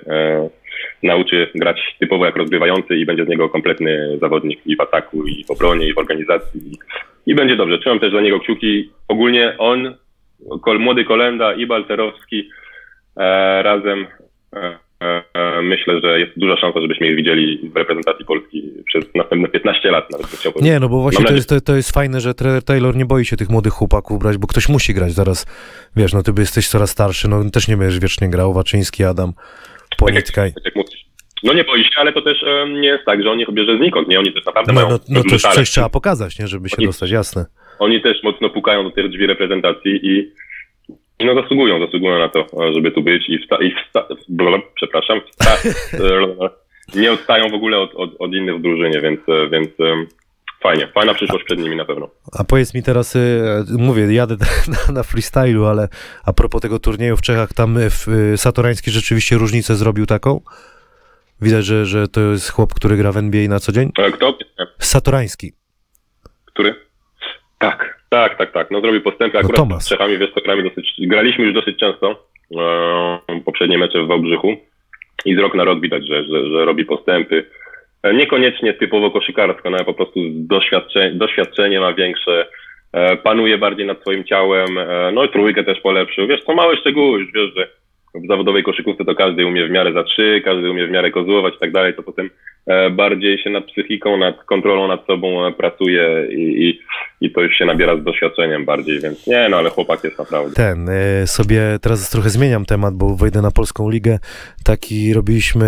nauczy 1.03 1.49
grać 1.55 1.97
typowo 2.01 2.27
jak 2.27 2.37
rozgrywający 2.37 2.97
i 2.97 3.07
będzie 3.07 3.25
z 3.25 3.29
niego 3.29 3.49
kompletny 3.49 4.19
zawodnik 4.21 4.61
i 4.67 4.77
w 4.77 4.81
ataku, 4.81 5.27
i 5.27 5.45
w 5.45 5.51
obronie, 5.51 5.89
i 5.89 5.95
w 5.95 5.99
organizacji. 5.99 6.61
I, 7.27 7.35
będzie 7.35 7.57
dobrze. 7.57 7.79
Trzymam 7.79 8.01
też 8.01 8.11
dla 8.11 8.21
niego 8.21 8.41
kciuki. 8.41 8.91
Ogólnie 9.09 9.55
on, 9.59 9.95
młody 10.79 11.05
Kolenda 11.05 11.55
i 11.55 11.67
Balcerowski 11.67 12.49
e, 13.17 13.63
razem 13.63 14.07
e, 14.53 14.79
e, 15.35 15.63
myślę, 15.63 16.01
że 16.03 16.21
jest 16.21 16.33
duża 16.37 16.57
szansa, 16.57 16.81
żebyśmy 16.81 17.07
ich 17.07 17.17
widzieli 17.17 17.71
w 17.75 17.77
reprezentacji 17.77 18.25
Polski 18.25 18.73
przez 18.87 19.05
następne 19.15 19.49
15 19.49 19.91
lat 19.91 20.11
nawet. 20.11 20.63
Nie, 20.63 20.81
no 20.81 20.89
bo 20.89 21.01
właśnie 21.03 21.25
to 21.25 21.35
jest, 21.35 21.49
to, 21.49 21.61
to 21.61 21.77
jest 21.77 21.93
fajne, 21.93 22.21
że 22.21 22.35
Taylor 22.67 22.97
nie 22.97 23.05
boi 23.05 23.25
się 23.25 23.37
tych 23.37 23.51
młodych 23.51 23.73
chłopaków 23.73 24.19
brać, 24.19 24.39
bo 24.39 24.47
ktoś 24.47 24.69
musi 24.69 24.95
grać 24.95 25.13
zaraz. 25.13 25.47
Wiesz, 25.97 26.13
no 26.13 26.23
ty 26.23 26.33
jesteś 26.39 26.69
coraz 26.69 26.91
starszy, 26.91 27.29
no 27.29 27.51
też 27.51 27.69
nie 27.69 27.77
będziesz 27.77 28.01
wiecznie 28.01 28.29
grał, 28.31 28.53
Waczyński, 28.53 29.05
Adam, 29.05 29.33
Tak 30.55 30.65
jak 30.65 30.77
mówisz. 30.77 31.03
No 31.43 31.53
nie 31.53 31.65
boi 31.65 31.85
się, 31.85 31.91
ale 31.97 32.13
to 32.13 32.23
też 32.23 32.43
em, 32.43 32.81
nie 32.81 32.89
jest 32.89 33.05
tak, 33.05 33.23
że 33.23 33.31
on 33.31 33.41
ich 33.41 33.51
bierze 33.53 33.77
znikąd, 33.79 34.09
nie? 34.09 34.19
Oni 34.19 34.33
też 34.33 34.45
naprawdę 34.45 34.73
No, 34.73 34.81
mają 34.81 34.89
no, 34.91 34.99
no 35.09 35.23
to 35.23 35.29
talent. 35.29 35.59
coś 35.59 35.71
trzeba 35.71 35.89
pokazać, 35.89 36.39
nie? 36.39 36.47
Żeby 36.49 36.69
się 36.69 36.77
Oni- 36.79 36.87
dostać, 36.87 37.11
jasne. 37.11 37.47
Oni 37.83 38.03
też 38.03 38.23
mocno 38.23 38.51
pukają 38.51 38.85
do 38.85 38.91
tych 38.91 39.11
drzwi 39.11 39.27
reprezentacji 39.27 40.01
i 40.03 40.33
no 41.25 41.43
zasługują, 41.43 41.87
zasługują 41.87 42.19
na 42.19 42.29
to, 42.29 42.47
żeby 42.75 42.91
tu 42.91 43.03
być 43.03 43.29
i, 43.29 43.39
wsta- 43.39 43.63
i 43.63 43.75
wsta- 43.75 44.07
przepraszam, 44.75 45.21
wsta- 45.21 45.71
nie 47.01 47.13
odstają 47.13 47.51
w 47.51 47.55
ogóle 47.55 47.79
od, 47.79 47.95
od, 47.95 48.11
od 48.19 48.35
innych 48.35 48.59
w 48.59 48.63
drużynie, 48.63 49.01
więc, 49.01 49.21
więc 49.51 49.71
fajnie, 50.63 50.89
fajna 50.95 51.15
przyszłość 51.15 51.45
przed 51.45 51.59
nimi 51.59 51.77
na 51.77 51.85
pewno. 51.85 52.11
A 52.39 52.45
powiedz 52.45 52.75
mi 52.75 52.83
teraz, 52.83 53.17
y, 53.17 53.41
mówię, 53.79 54.15
jadę 54.15 54.37
na, 54.89 54.93
na 54.95 55.03
freestylu, 55.03 55.65
ale 55.65 55.89
a 56.25 56.33
propos 56.33 56.61
tego 56.63 56.79
turnieju 56.79 57.17
w 57.17 57.23
Czechach, 57.23 57.53
tam 57.53 57.77
y, 57.77 57.91
w, 57.91 58.09
y, 58.09 58.37
Satorański 58.37 58.91
rzeczywiście 58.91 59.37
różnicę 59.37 59.77
zrobił 59.77 60.07
taką? 60.07 60.41
Widać, 61.41 61.65
że, 61.65 61.87
że 61.87 62.09
to 62.09 62.21
jest 62.21 62.51
chłop, 62.51 62.75
który 62.75 62.97
gra 62.97 63.13
w 63.13 63.17
NBA 63.17 63.49
na 63.49 63.61
co 63.61 63.73
dzień? 63.73 63.93
E, 63.99 64.13
Kto? 64.13 64.39
Satorański. 64.79 65.53
Który? 66.45 66.75
Tak, 67.63 67.99
tak, 68.09 68.39
tak, 68.39 68.53
tak. 68.53 68.71
No 68.71 68.81
zrobił 68.81 69.01
postępy 69.01 69.39
akurat 69.39 69.57
Tomas. 69.57 69.85
z 69.85 69.89
Czechami, 69.89 70.19
wiesz, 70.19 70.31
gramy 70.45 70.63
dosyć, 70.63 70.95
graliśmy 70.99 71.45
już 71.45 71.55
dosyć 71.55 71.79
często, 71.79 72.27
e, 72.59 73.41
poprzednie 73.45 73.79
mecze 73.79 74.03
w 74.03 74.07
Wałbrzychu 74.07 74.57
i 75.25 75.35
z 75.35 75.39
rok 75.39 75.55
na 75.55 75.65
rok 75.65 75.81
widać, 75.81 76.07
że, 76.07 76.25
że, 76.25 76.47
że 76.49 76.65
robi 76.65 76.85
postępy. 76.85 77.45
E, 78.03 78.15
Niekoniecznie 78.15 78.75
typowo 78.75 79.11
koszykarsko, 79.11 79.71
no 79.71 79.77
ale 79.77 79.85
po 79.85 79.95
prostu 79.95 80.21
doświadczenie, 80.33 81.15
doświadczenie 81.15 81.81
ma 81.81 81.93
większe, 81.93 82.47
e, 82.93 83.17
panuje 83.17 83.59
bardziej 83.59 83.87
nad 83.87 84.01
swoim 84.01 84.25
ciałem, 84.25 84.79
e, 84.79 85.13
no 85.15 85.25
i 85.25 85.29
trójkę 85.29 85.65
też 85.65 85.81
polepszył. 85.81 86.27
Wiesz, 86.27 86.45
to 86.45 86.55
małe 86.55 86.77
szczegóły, 86.77 87.21
już 87.21 87.33
wiesz, 87.33 87.55
że 87.57 87.69
w 88.15 88.27
zawodowej 88.29 88.63
koszykówce 88.63 89.05
to 89.05 89.15
każdy 89.15 89.47
umie 89.47 89.69
w 89.69 89.71
miarę 89.71 89.93
za 89.93 90.05
trzy, 90.05 90.43
każdy 90.45 90.71
umie 90.71 90.87
w 90.87 90.91
miarę 90.91 91.11
kozłować 91.11 91.55
i 91.55 91.59
tak 91.59 91.73
dalej, 91.73 91.95
to 91.95 92.03
potem 92.03 92.31
e, 92.67 92.91
bardziej 92.91 93.39
się 93.39 93.51
nad 93.51 93.65
psychiką, 93.65 94.17
nad 94.17 94.45
kontrolą 94.45 94.89
nad 94.89 95.07
sobą 95.07 95.47
e, 95.47 95.53
pracuje 95.53 96.27
i, 96.31 96.69
i, 96.69 96.81
i 97.21 97.33
to 97.33 97.41
już 97.41 97.55
się 97.55 97.65
nabiera 97.65 97.97
z 97.97 98.05
doświadczeniem 98.05 98.65
bardziej, 98.65 99.01
więc 99.01 99.27
nie, 99.27 99.49
no 99.51 99.57
ale 99.57 99.71
chłopak 99.71 100.05
jest 100.05 100.19
naprawdę. 100.19 100.55
Ten, 100.55 100.89
y, 100.89 101.27
sobie 101.27 101.61
teraz 101.83 102.11
trochę 102.11 102.31
zmieniam 102.31 102.65
temat, 102.65 102.95
bo 102.95 103.17
wejdę 103.17 103.43
na 103.43 103.51
polską 103.51 103.91
ligę. 103.91 104.19
Taki 104.65 105.15
robiliśmy 105.15 105.67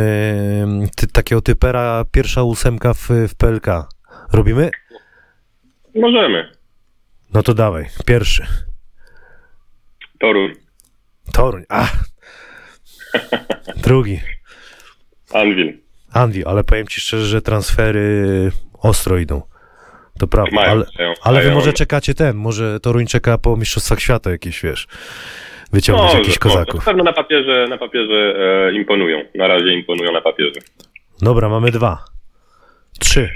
ty, 0.96 1.06
takiego 1.12 1.40
typera, 1.40 2.04
pierwsza 2.12 2.42
ósemka 2.42 2.94
w, 2.94 3.08
w 3.28 3.34
PLK. 3.38 3.66
Robimy? 4.32 4.70
Możemy. 5.94 6.48
No 7.34 7.42
to 7.42 7.54
dawaj, 7.54 7.84
pierwszy. 8.06 8.46
Toruń, 10.20 10.52
Toruń, 11.32 11.62
a. 11.68 11.86
Drugi. 13.76 14.20
Anvil. 15.34 15.72
Anvil, 16.12 16.48
ale 16.48 16.64
powiem 16.64 16.86
ci 16.86 17.00
szczerze, 17.00 17.24
że 17.24 17.42
transfery 17.42 18.50
ostro 18.82 19.18
idą. 19.18 19.42
To 20.18 20.26
prawda, 20.26 20.56
Mają, 20.56 20.70
ale, 20.70 20.84
mają, 20.98 21.12
ale 21.22 21.40
wy 21.40 21.46
mają. 21.46 21.58
może 21.58 21.72
czekacie 21.72 22.14
ten, 22.14 22.36
może 22.36 22.80
Toruń 22.80 23.06
czeka 23.06 23.38
po 23.38 23.56
Mistrzostwach 23.56 24.00
Świata 24.00 24.30
jakieś, 24.30 24.62
wiesz, 24.62 24.86
wyciągnąć 25.72 26.08
Może, 26.12 26.18
jakichś 26.18 26.44
może. 26.44 26.54
kozaków. 26.56 26.80
Na 26.80 26.84
pewno 26.92 27.04
na 27.04 27.12
papierze, 27.12 27.66
na 27.70 27.78
papierze 27.78 28.34
e, 28.68 28.72
imponują. 28.74 29.18
Na 29.34 29.48
razie 29.48 29.74
imponują 29.74 30.12
na 30.12 30.20
papierze. 30.20 30.60
Dobra, 31.22 31.48
mamy 31.48 31.70
dwa. 31.70 32.04
Trzy. 33.00 33.30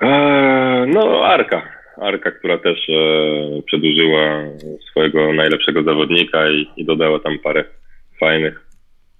Eee, 0.00 0.86
no, 0.86 1.24
Arka. 1.24 1.62
Arka, 2.02 2.30
która 2.30 2.58
też 2.58 2.78
e, 2.88 3.62
przedłużyła 3.62 4.42
swojego 4.90 5.32
najlepszego 5.32 5.82
zawodnika 5.82 6.50
i, 6.50 6.68
i 6.76 6.84
dodała 6.84 7.18
tam 7.18 7.38
parę 7.38 7.64
fajnych 8.20 8.66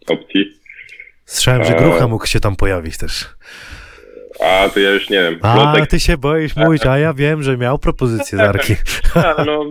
opcji. 0.09 0.53
Słyszałem, 1.25 1.65
że. 1.65 1.75
Grucha 1.75 2.09
mógł 2.09 2.27
się 2.27 2.41
tam 2.41 2.57
pojawić 2.57 2.99
też. 2.99 3.25
A 4.41 4.69
to 4.69 4.81
ja 4.81 4.91
już 4.91 5.11
nie 5.11 5.23
wiem. 5.23 5.39
A, 5.43 5.55
Plotek, 5.55 5.91
ty 5.91 6.01
się 6.01 6.17
boisz 6.17 6.57
mówić, 6.57 6.87
a 6.87 6.99
ja 6.99 7.15
wiem, 7.15 7.43
że 7.43 7.57
miał 7.57 7.79
propozycję 7.79 8.39
z 8.39 8.41
Arki. 8.41 8.75
a, 9.39 9.45
no, 9.45 9.65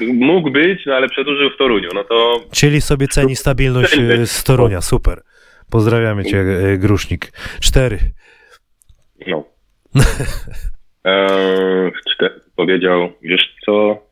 mógł 0.00 0.50
być, 0.50 0.86
no 0.86 0.94
ale 0.94 1.08
przedłużył 1.08 1.50
w 1.50 1.56
Toruniu. 1.56 1.88
No 1.94 2.04
to 2.04 2.40
Czyli 2.52 2.80
sobie 2.80 3.08
ceni 3.08 3.36
stabilność 3.36 3.98
e, 3.98 4.26
z 4.26 4.44
Torunia, 4.44 4.80
super. 4.80 5.22
Pozdrawiamy 5.70 6.24
cię, 6.24 6.40
e, 6.40 6.78
Grusznik. 6.78 7.32
Cztery. 7.60 7.98
no. 9.26 9.44
Eee, 11.04 11.92
powiedział, 12.56 13.12
wiesz 13.22 13.54
co, 13.66 14.02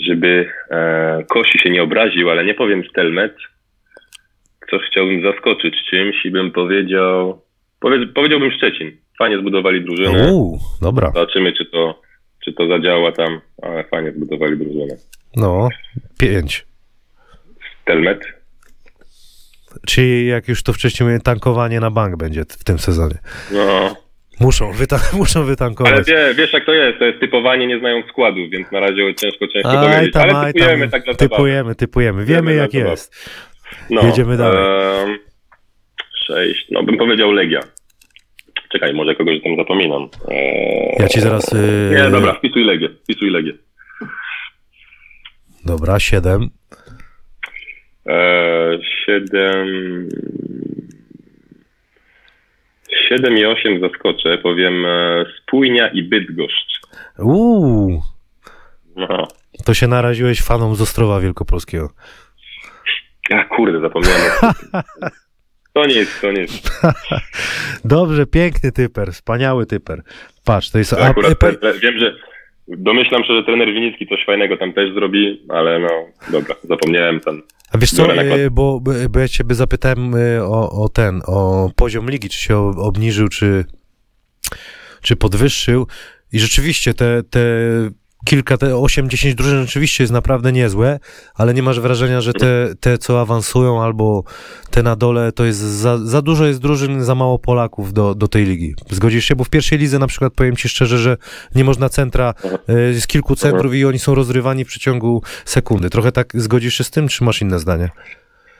żeby 0.00 0.50
e, 0.70 1.24
Kosi 1.28 1.58
się 1.58 1.70
nie 1.70 1.82
obraził, 1.82 2.30
ale 2.30 2.44
nie 2.44 2.54
powiem 2.54 2.84
Stelmet. 2.90 3.34
Coś 4.72 4.82
chciałbym 4.90 5.22
zaskoczyć 5.22 5.74
czymś 5.90 6.24
i 6.24 6.30
bym 6.30 6.50
powiedział, 6.52 7.42
powie, 7.80 8.06
powiedziałbym 8.06 8.50
Szczecin. 8.52 8.96
Fajnie 9.18 9.38
zbudowali 9.38 9.84
drużynę. 9.84 10.32
Uuu, 10.32 10.58
dobra. 10.82 11.06
Zobaczymy, 11.14 11.52
czy 11.52 11.64
to, 11.64 12.00
czy 12.44 12.52
to 12.52 12.68
zadziała 12.68 13.12
tam, 13.12 13.40
ale 13.62 13.84
fajnie 13.84 14.12
zbudowali 14.12 14.56
drużynę. 14.58 14.94
No, 15.36 15.68
pięć. 16.20 16.66
Stelmet. 17.82 18.20
Czyli 19.86 20.26
jak 20.26 20.48
już 20.48 20.62
to 20.62 20.72
wcześniej 20.72 21.04
mówiłem, 21.04 21.20
tankowanie 21.20 21.80
na 21.80 21.90
bank 21.90 22.16
będzie 22.16 22.44
w 22.44 22.64
tym 22.64 22.78
sezonie. 22.78 23.14
No, 23.52 23.96
Muszą, 24.40 24.72
wyta- 24.72 25.12
muszą 25.18 25.40
ale 25.40 25.48
wytankować. 25.48 26.06
wie, 26.06 26.34
wiesz 26.34 26.52
jak 26.52 26.64
to 26.66 26.72
jest, 26.72 26.98
to 26.98 27.04
jest 27.04 27.20
typowanie 27.20 27.66
nie 27.66 27.78
znając 27.78 28.06
składu, 28.06 28.40
więc 28.52 28.70
na 28.72 28.80
razie 28.80 29.14
ciężko, 29.14 29.48
ciężko 29.48 29.70
Aj 29.70 29.88
powiedzieć. 29.88 30.12
tam, 30.12 30.30
Ale 30.36 30.52
typujemy 30.52 30.80
tam, 30.82 30.90
tak 30.90 31.04
dla 31.04 31.14
typujemy, 31.14 31.74
typujemy. 31.74 32.24
Wiemy 32.24 32.42
Wiemy, 32.42 32.54
jak 32.54 32.74
jest. 32.74 33.30
No, 33.90 34.02
Jedziemy 34.02 34.36
dalej. 34.36 34.58
em, 35.02 35.18
sześć, 36.26 36.66
no 36.70 36.82
bym 36.82 36.96
powiedział 36.98 37.32
Legia. 37.32 37.60
Czekaj, 38.72 38.94
może 38.94 39.14
kogoś 39.14 39.42
tam 39.42 39.56
zapominam. 39.56 40.08
Eee, 40.28 40.96
Ja 40.98 41.08
ci 41.08 41.20
zaraz... 41.20 41.52
Yy... 41.52 41.94
Nie, 42.02 42.10
dobra, 42.10 42.32
wpisuj 42.34 42.64
Legię, 42.64 42.88
wpisuj 42.88 43.30
Legię. 43.30 43.52
Dobra, 45.64 46.00
siedem. 46.00 46.50
Eee, 48.06 48.78
siedem... 49.06 49.66
Siedem 53.08 53.38
i 53.38 53.44
osiem 53.44 53.80
zaskoczę, 53.80 54.38
powiem 54.38 54.86
e, 54.86 55.24
Spójnia 55.42 55.88
i 55.88 56.02
Bydgoszcz. 56.02 56.80
Uuu, 57.18 58.02
No. 58.96 59.28
to 59.64 59.74
się 59.74 59.86
naraziłeś 59.86 60.42
fanom 60.42 60.74
z 60.74 60.80
Ostrowa 60.82 61.20
Wielkopolskiego. 61.20 61.90
A 63.30 63.44
kurde, 63.44 63.80
zapomniałem. 63.80 64.32
To 65.72 65.86
nic, 65.86 66.20
to 66.20 66.32
nic. 66.32 66.62
Dobrze, 67.84 68.26
piękny 68.26 68.72
typer, 68.72 69.12
wspaniały 69.12 69.66
typer. 69.66 70.02
Patrz, 70.44 70.70
to 70.70 70.78
jest... 70.78 70.92
Akurat 70.92 71.44
e, 71.44 71.54
te, 71.54 71.74
wiem, 71.74 71.98
że 71.98 72.14
domyślam 72.68 73.24
się, 73.24 73.34
że 73.34 73.44
trener 73.44 73.68
Winicki 73.68 74.06
coś 74.06 74.24
fajnego 74.26 74.56
tam 74.56 74.72
też 74.72 74.94
zrobi, 74.94 75.46
ale 75.48 75.78
no 75.78 75.88
dobra, 76.30 76.54
zapomniałem 76.64 77.20
tam. 77.20 77.42
A 77.72 77.78
wiesz 77.78 77.90
co, 77.90 78.14
e, 78.14 78.50
bo, 78.50 78.80
bo 79.10 79.18
ja 79.18 79.28
ciebie 79.28 79.54
zapytałem 79.54 80.14
e, 80.14 80.44
o, 80.44 80.84
o 80.84 80.88
ten, 80.88 81.22
o 81.26 81.70
poziom 81.76 82.10
ligi, 82.10 82.28
czy 82.28 82.38
się 82.38 82.56
obniżył, 82.58 83.28
czy, 83.28 83.64
czy 85.02 85.16
podwyższył 85.16 85.86
i 86.32 86.38
rzeczywiście 86.38 86.94
te, 86.94 87.22
te 87.22 87.40
kilka, 88.24 88.56
te 88.56 88.66
8-10 88.66 89.34
drużyn 89.34 89.60
rzeczywiście 89.62 90.02
jest 90.04 90.12
naprawdę 90.12 90.52
niezłe, 90.52 90.98
ale 91.34 91.54
nie 91.54 91.62
masz 91.62 91.80
wrażenia, 91.80 92.20
że 92.20 92.32
te, 92.32 92.68
te 92.80 92.98
co 92.98 93.20
awansują 93.20 93.82
albo 93.82 94.24
te 94.70 94.82
na 94.82 94.96
dole, 94.96 95.32
to 95.32 95.44
jest 95.44 95.58
za, 95.58 95.98
za 95.98 96.22
dużo 96.22 96.46
jest 96.46 96.62
drużyn, 96.62 97.04
za 97.04 97.14
mało 97.14 97.38
Polaków 97.38 97.92
do, 97.92 98.14
do 98.14 98.28
tej 98.28 98.44
ligi. 98.44 98.74
Zgodzisz 98.90 99.24
się? 99.24 99.36
Bo 99.36 99.44
w 99.44 99.50
pierwszej 99.50 99.78
lidze 99.78 99.98
na 99.98 100.06
przykład 100.06 100.32
powiem 100.34 100.56
ci 100.56 100.68
szczerze, 100.68 100.98
że 100.98 101.16
nie 101.54 101.64
można 101.64 101.88
centra, 101.88 102.34
e, 102.68 102.92
z 102.92 103.06
kilku 103.06 103.36
centrów 103.36 103.74
i 103.74 103.84
oni 103.84 103.98
są 103.98 104.14
rozrywani 104.14 104.64
w 104.64 104.68
przeciągu 104.68 105.22
sekundy. 105.44 105.90
Trochę 105.90 106.12
tak 106.12 106.28
zgodzisz 106.34 106.74
się 106.74 106.84
z 106.84 106.90
tym, 106.90 107.08
czy 107.08 107.24
masz 107.24 107.40
inne 107.42 107.58
zdanie? 107.58 107.88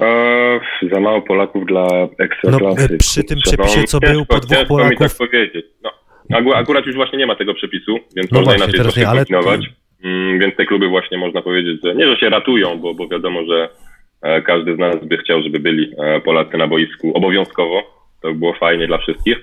Eee, 0.01 0.61
za 0.92 1.01
mało 1.01 1.22
Polaków 1.22 1.66
dla 1.66 1.87
ekstraklasy. 2.18 2.88
No, 2.88 2.94
e, 2.94 2.98
przy 2.98 3.25
tym 3.25 3.38
Kurczę, 3.38 3.57
przepisie, 3.57 3.85
co 3.85 4.01
był 4.01 4.27
po 4.27 4.40
dwóch 4.40 4.59
mi 4.59 4.66
Polaków- 4.66 4.98
tak 4.98 5.29
powiedzieć. 5.29 5.66
No, 5.83 5.90
akurat 6.54 6.87
już 6.87 6.94
właśnie 6.96 7.18
nie 7.18 7.26
ma 7.26 7.35
tego 7.35 7.54
przepisu, 7.54 7.98
więc 8.16 8.30
No 8.30 8.38
można 8.40 8.52
właśnie, 8.52 8.64
inaczej 8.64 8.80
troszkę 8.80 9.04
kombinować. 9.16 9.70
Mm, 10.04 10.38
więc 10.38 10.56
te 10.56 10.64
kluby 10.66 10.88
właśnie 10.88 11.18
można 11.18 11.42
powiedzieć, 11.42 11.80
że 11.85 11.94
nie, 11.94 12.06
że 12.06 12.16
się 12.16 12.28
ratują, 12.30 12.78
bo, 12.78 12.94
bo 12.94 13.08
wiadomo, 13.08 13.40
że 13.44 13.68
e, 14.22 14.42
każdy 14.42 14.74
z 14.76 14.78
nas 14.78 14.96
by 15.04 15.18
chciał, 15.18 15.42
żeby 15.42 15.58
byli 15.58 15.92
e, 15.98 16.20
Polacy 16.20 16.56
na 16.56 16.66
boisku 16.66 17.12
obowiązkowo. 17.16 17.82
To 18.22 18.28
by 18.28 18.35
było 18.38 18.52
fajnie 18.54 18.87
dla 18.87 18.98
wszystkich. 18.98 19.37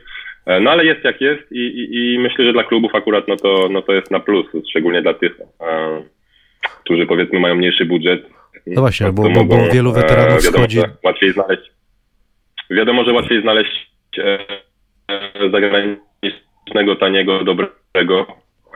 E, 0.45 0.59
No 0.59 0.71
ale 0.71 0.85
jest 0.85 1.03
jak 1.03 1.21
jest 1.21 1.51
i, 1.51 1.59
i, 1.59 2.13
i 2.15 2.19
myślę, 2.19 2.45
że 2.45 2.53
dla 2.53 2.63
klubów 2.63 2.95
akurat 2.95 3.27
no 3.27 3.35
to, 3.35 3.67
no 3.71 3.81
to 3.81 3.93
jest 3.93 4.11
na 4.11 4.19
plus, 4.19 4.45
szczególnie 4.69 5.01
dla 5.01 5.13
tych, 5.13 5.39
e, 5.61 6.03
którzy 6.83 7.05
powiedzmy 7.05 7.39
mają 7.39 7.55
mniejszy 7.55 7.85
budżet. 7.85 8.25
No 8.67 8.81
właśnie, 8.81 9.07
To 9.07 9.13
bo- 9.13 9.23
bo- 9.23 9.29
mogą, 9.29 9.57
bo 9.57 9.71
wielu 9.73 9.91
weteranów 9.91 10.39
e, 10.39 10.45
wiadomo, 10.45 10.63
schodzi- 10.65 10.81
Łatwiej 11.03 11.33
znaleźć. 11.33 11.71
Wiadomo, 12.69 13.03
że 13.03 13.13
łatwiej 13.13 13.41
znaleźć 13.41 13.91
e, 14.17 14.39
e, 15.07 15.49
zagranicznego, 16.69 16.95
taniego, 16.95 17.43
dobrego 17.43 18.25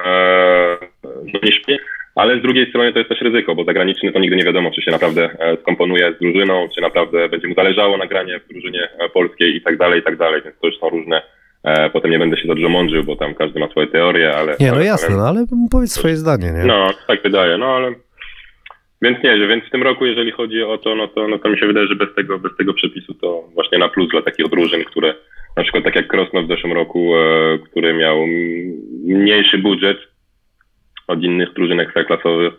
e, 0.06 0.78
niż 1.44 1.68
mi. 1.68 1.78
Ale 2.16 2.40
z 2.40 2.42
drugiej 2.42 2.70
strony 2.70 2.94
to 2.94 3.00
jest 3.00 3.10
też 3.10 3.22
ryzyko, 3.22 3.56
bo 3.56 3.64
zagraniczny 3.64 4.12
to 4.12 4.20
nigdy 4.20 4.36
nie 4.36 4.44
wiadomo, 4.44 4.72
czy 4.72 4.82
się 4.82 4.92
naprawdę 4.92 5.30
e, 5.40 5.58
skomponuje 5.62 6.14
z 6.14 6.20
drużyną, 6.20 6.68
czy 6.76 6.82
naprawdę 6.82 7.30
będzie 7.30 7.48
mu 7.48 7.54
zależało 7.54 7.98
na 7.98 8.08
granie 8.08 8.40
w 8.40 8.48
drużynie 8.48 8.90
e, 9.00 9.10
polskiej 9.10 9.56
i 9.56 9.62
tak 9.62 9.78
dalej, 9.78 10.00
i 10.00 10.04
tak 10.04 10.18
dalej. 10.18 10.42
Więc 10.46 10.60
to 10.60 10.68
już 10.68 10.80
są 10.80 10.90
różne. 10.90 11.22
E, 11.64 11.90
potem 11.90 12.12
nie 12.12 12.20
będę 12.20 12.38
się 12.38 12.48
dużo 12.48 12.70
mądrzył, 12.70 13.04
bo 13.04 13.16
tam 13.16 13.36
każdy 13.36 13.60
ma 13.60 13.68
swoje 13.68 13.88
teorie, 13.88 14.36
ale. 14.36 14.56
Nie, 14.60 14.72
no 14.72 14.82
jasne, 14.82 15.18
no 15.18 15.28
ale 15.28 15.46
powiedz 15.72 15.92
swoje 15.92 16.16
zdanie, 16.16 16.52
nie? 16.52 16.66
no, 16.66 16.90
tak 17.08 17.24
wydaje, 17.24 17.58
no 17.58 17.66
ale. 17.66 17.94
Więc 19.02 19.24
nie, 19.24 19.38
że 19.38 19.48
więc 19.48 19.64
w 19.64 19.70
tym 19.70 19.84
roku, 19.84 20.06
jeżeli 20.06 20.32
chodzi 20.32 20.64
o 20.64 20.78
to, 20.78 20.96
no 20.96 21.08
to, 21.08 21.28
no 21.28 21.40
to 21.40 21.50
mi 21.50 21.60
się 21.60 21.68
wydaje, 21.68 21.88
że 21.88 21.96
bez 21.96 22.16
tego, 22.16 22.40
bez 22.40 22.58
tego 22.58 22.74
przepisu 22.74 23.14
to 23.14 23.44
właśnie 23.54 23.78
na 23.78 23.90
plus 23.90 24.10
dla 24.10 24.22
takich 24.22 24.48
drużyn, 24.50 24.84
które 24.84 25.14
na 25.58 25.64
przykład 25.64 25.84
tak 25.84 25.96
jak 25.96 26.08
Krosno 26.08 26.44
w 26.44 26.48
zeszłym 26.48 26.74
roku, 26.74 27.16
e, 27.16 27.60
który 27.60 27.94
miał 27.94 28.28
mniejszy 29.06 29.58
budżet 29.58 29.98
od 31.08 31.24
innych 31.24 31.54
drużyn 31.54 31.80
ekstraklasowych, 31.80 32.54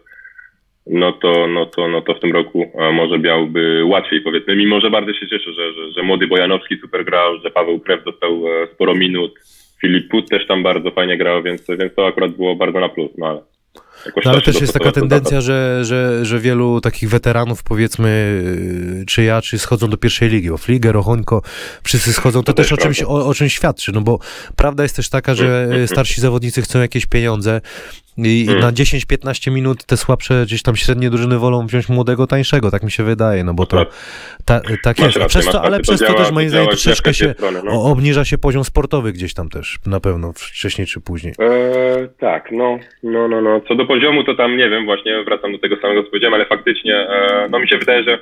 no 0.86 1.12
to, 1.12 1.46
no 1.46 1.66
to, 1.66 1.88
no 1.88 2.00
to 2.00 2.14
w 2.14 2.20
tym 2.20 2.32
roku 2.32 2.72
e, 2.74 2.92
może 2.92 3.18
miałby 3.18 3.84
łatwiej 3.84 4.20
powiedzmy, 4.20 4.56
mimo 4.56 4.80
że 4.80 4.90
bardzo 4.90 5.12
się 5.12 5.28
cieszę, 5.28 5.52
że, 5.52 5.72
że, 5.72 5.92
że 5.92 6.02
młody 6.02 6.26
Bojanowski 6.26 6.76
super 6.78 7.04
grał, 7.04 7.40
że 7.40 7.50
Paweł 7.50 7.80
Krew 7.80 8.04
dostał 8.04 8.48
e, 8.48 8.66
sporo 8.74 8.94
minut, 8.94 9.34
Filip 9.80 10.08
Put 10.10 10.28
też 10.28 10.46
tam 10.46 10.62
bardzo 10.62 10.90
fajnie 10.90 11.18
grał, 11.18 11.42
więc, 11.42 11.66
więc 11.78 11.94
to 11.94 12.06
akurat 12.06 12.30
było 12.30 12.56
bardzo 12.56 12.80
na 12.80 12.88
plus, 12.88 13.10
no 13.18 13.26
ale 13.26 13.53
jakoś 14.06 14.24
No, 14.24 14.30
ale 14.30 14.40
się 14.40 14.52
też 14.52 14.60
jest 14.60 14.72
taka 14.72 14.92
tendencja, 14.92 15.40
że, 15.40 15.84
że, 15.84 16.24
że 16.24 16.40
wielu 16.40 16.80
takich 16.80 17.08
weteranów, 17.08 17.62
powiedzmy, 17.62 18.42
yy, 18.98 19.06
czy 19.06 19.22
ja, 19.22 19.42
czy 19.42 19.58
schodzą 19.58 19.90
do 19.90 19.96
pierwszej 19.96 20.28
ligi, 20.28 20.50
o 20.50 20.58
Fliger, 20.58 20.96
o 20.96 21.02
Hońko, 21.02 21.42
wszyscy 21.82 22.12
schodzą, 22.12 22.42
to, 22.42 22.52
To 22.52 22.56
też 22.56 22.68
też 22.68 22.78
o 22.78 22.82
czymś, 22.82 23.02
o, 23.02 23.26
o 23.26 23.34
czymś 23.34 23.54
świadczy, 23.54 23.92
no 23.92 24.00
bo 24.00 24.18
prawda 24.56 24.82
jest 24.82 24.96
też 24.96 25.08
taka, 25.08 25.34
że 25.34 25.68
yy, 25.70 25.88
starsi 25.88 26.20
zawodnicy 26.20 26.62
chcą 26.62 26.80
jakieś 26.80 27.06
pieniądze 27.06 27.60
i, 28.18 28.46
Mm. 28.48 28.60
na 28.60 28.72
10-15 28.72 29.50
minut 29.50 29.84
te 29.84 29.96
słabsze, 29.96 30.42
gdzieś 30.46 30.62
tam 30.62 30.76
średnie 30.76 31.10
drużyny 31.10 31.38
wolą 31.38 31.66
wziąć 31.66 31.88
młodego, 31.88 32.26
tańszego, 32.26 32.70
tak 32.70 32.82
mi 32.82 32.90
się 32.90 33.02
wydaje, 33.02 33.44
no 33.44 33.54
bo 33.54 33.66
to 33.66 33.86
ta, 34.44 34.60
tak 34.82 34.98
jest, 34.98 35.16
rację, 35.16 35.28
przez 35.40 35.52
to, 35.52 35.62
ale 35.62 35.80
przez 35.80 36.00
to 36.00 36.06
działa- 36.06 36.18
też 36.18 36.30
moim 36.32 36.48
zdaniem 36.48 36.68
troszeczkę 36.68 37.14
się 37.14 37.32
strony, 37.32 37.60
no. 37.64 37.82
obniża 37.82 38.24
się 38.24 38.38
poziom 38.38 38.64
sportowy 38.64 39.12
gdzieś 39.12 39.34
tam 39.34 39.48
też, 39.48 39.78
na 39.86 40.00
pewno, 40.00 40.32
wcześniej 40.32 40.86
czy 40.86 41.00
później. 41.00 41.34
E, 41.40 42.08
tak, 42.18 42.48
no, 42.52 42.78
no, 43.02 43.28
no, 43.28 43.40
no. 43.40 43.60
Co 43.68 43.74
do 43.74 43.86
poziomu, 43.86 44.24
to 44.24 44.34
tam 44.34 44.56
nie 44.56 44.70
wiem, 44.70 44.84
właśnie 44.84 45.24
wracam 45.24 45.52
do 45.52 45.58
tego 45.58 45.76
samego, 45.80 46.02
co 46.02 46.10
powiedziałem, 46.10 46.34
ale 46.34 46.46
faktycznie, 46.46 46.94
e, 46.96 47.48
no 47.50 47.58
mi 47.58 47.68
się 47.68 47.78
wydaje, 47.78 48.04
że 48.04 48.18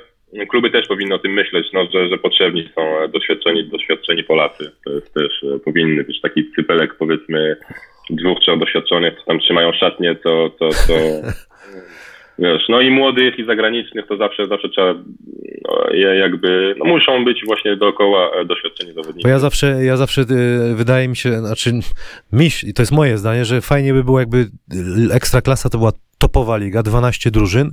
kluby 0.49 0.71
też 0.71 0.87
powinny 0.87 1.15
o 1.15 1.19
tym 1.19 1.33
myśleć, 1.33 1.67
no, 1.73 1.87
że, 1.93 2.09
że 2.09 2.17
potrzebni 2.17 2.69
są 2.75 2.99
e, 2.99 3.07
doświadczeni, 3.07 3.69
doświadczeni 3.69 4.23
Polacy. 4.23 4.71
To 4.85 4.91
jest 4.93 5.13
też, 5.13 5.45
powinny 5.65 6.03
być 6.03 6.21
taki 6.21 6.51
cypelek, 6.55 6.95
powiedzmy, 6.99 7.55
dwóch, 8.09 8.39
trzech 8.39 8.59
doświadczonych, 8.59 9.13
co 9.19 9.25
tam 9.25 9.39
trzymają 9.39 9.73
szatnie, 9.73 10.15
to, 10.15 10.49
to, 10.59 10.69
to 10.69 10.93
wiesz, 12.39 12.63
no 12.69 12.81
i 12.81 12.89
młodych 12.89 13.39
i 13.39 13.45
zagranicznych 13.45 14.07
to 14.07 14.17
zawsze, 14.17 14.47
zawsze 14.47 14.69
trzeba, 14.69 14.93
no, 15.63 15.93
je 15.93 16.07
jakby, 16.07 16.75
no 16.77 16.85
muszą 16.85 17.25
być 17.25 17.41
właśnie 17.45 17.75
dookoła 17.75 18.31
e, 18.35 18.45
doświadczeni 18.45 18.93
zawodnicy. 18.93 19.23
Bo 19.23 19.29
ja 19.29 19.39
zawsze, 19.39 19.85
ja 19.85 19.97
zawsze 19.97 20.21
y, 20.21 20.75
wydaje 20.75 21.07
mi 21.07 21.15
się, 21.15 21.31
znaczy 21.31 21.71
mi, 22.31 22.49
i 22.67 22.73
to 22.73 22.81
jest 22.81 22.91
moje 22.91 23.17
zdanie, 23.17 23.45
że 23.45 23.61
fajnie 23.61 23.93
by 23.93 24.03
było 24.03 24.19
jakby 24.19 24.37
y, 24.37 25.13
Ekstraklasa 25.13 25.69
to 25.69 25.77
była 25.77 25.91
topowa 26.23 26.57
liga, 26.57 26.83
12 26.83 27.31
drużyn 27.31 27.71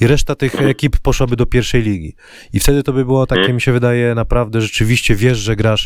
i 0.00 0.06
reszta 0.06 0.34
tych 0.34 0.52
Mhm. 0.54 0.70
ekip 0.70 0.96
poszłaby 0.98 1.36
do 1.36 1.46
pierwszej 1.46 1.82
ligi. 1.82 2.14
I 2.52 2.60
wtedy 2.60 2.82
to 2.82 2.92
by 2.92 3.04
było 3.04 3.26
takie, 3.26 3.40
Mhm. 3.40 3.54
mi 3.54 3.60
się 3.60 3.72
wydaje, 3.72 4.14
naprawdę 4.14 4.60
rzeczywiście 4.60 5.14
wiesz, 5.14 5.38
że 5.38 5.56
grasz 5.56 5.84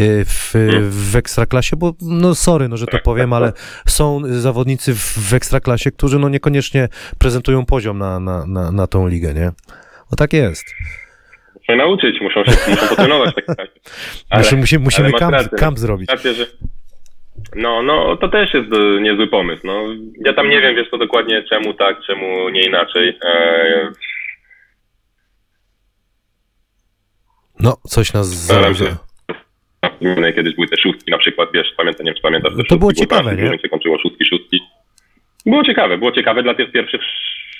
y, 0.00 0.24
w, 0.24 0.52
w 0.90 1.16
Ekstraklasie, 1.16 1.76
bo 1.76 1.94
no 2.02 2.34
sorry, 2.34 2.68
no, 2.68 2.76
że 2.76 2.86
to 2.86 2.92
Tak, 2.92 3.02
powiem, 3.02 3.30
tak, 3.30 3.36
ale 3.36 3.52
są 3.86 4.22
zawodnicy 4.40 4.94
w, 4.94 4.98
w 5.30 5.34
Ekstraklasie, 5.34 5.90
którzy 5.90 6.18
no 6.18 6.28
niekoniecznie 6.28 6.88
prezentują 7.18 7.66
poziom 7.66 7.98
na, 7.98 8.20
na, 8.20 8.46
na, 8.46 8.72
na 8.72 8.86
tą 8.86 9.08
ligę, 9.08 9.34
nie? 9.34 9.50
O 10.12 10.16
tak 10.16 10.32
jest. 10.32 10.64
Muszą 11.54 11.64
się 11.66 11.76
nauczyć, 11.76 12.16
muszą 12.20 12.44
się, 12.44 12.70
muszą 12.70 12.88
potrenować 12.88 13.34
tak 13.34 13.56
tak. 13.56 13.68
Ale- 14.30 14.42
Musi, 14.42 14.56
musimy 14.56 14.84
musimy 14.84 15.08
ale 15.08 15.18
kamp, 15.18 15.50
kamp 15.58 15.78
zrobić. 15.78 16.08
Rację, 16.10 16.34
że... 16.34 16.46
No, 17.58 17.82
no, 17.82 18.16
to 18.16 18.28
też 18.28 18.54
jest 18.54 18.72
e, 18.72 19.00
niezły 19.00 19.26
pomysł. 19.26 19.60
No, 19.66 19.82
ja 20.24 20.32
tam 20.32 20.48
nie 20.50 20.60
wiem, 20.60 20.76
wiesz 20.76 20.90
to 20.90 20.98
dokładnie 20.98 21.42
czemu 21.42 21.74
tak, 21.74 21.96
czemu 22.06 22.48
nie 22.48 22.62
inaczej. 22.62 23.18
E, 23.24 23.92
No, 27.60 27.76
coś 27.88 28.12
nas 28.12 28.44
Staram. 28.44 28.74
Inne 30.00 30.32
kiedyś 30.32 30.54
były 30.54 30.68
te 30.68 30.76
szóstki 30.76 31.10
na 31.10 31.18
przykład, 31.18 31.48
wiesz, 31.54 31.66
pamiętam, 31.76 32.04
nie 32.06 32.10
wiem, 32.10 32.16
czy 32.16 32.22
pamiętasz. 32.22 32.52
te 32.52 32.56
To 32.56 32.62
szóstki, 32.62 32.78
było 32.78 32.90
bo 32.90 32.94
ciekawe, 33.00 33.30
każdy 33.30 33.50
nie? 33.50 33.58
się 33.58 33.68
kończyło 33.68 33.98
szóstki, 33.98 34.24
szóstki. 34.24 34.60
Było 35.46 35.64
ciekawe, 35.64 35.98
było 35.98 36.12
ciekawe 36.12 36.42
dla 36.42 36.54
tych 36.54 36.72
pierwszych, 36.72 37.00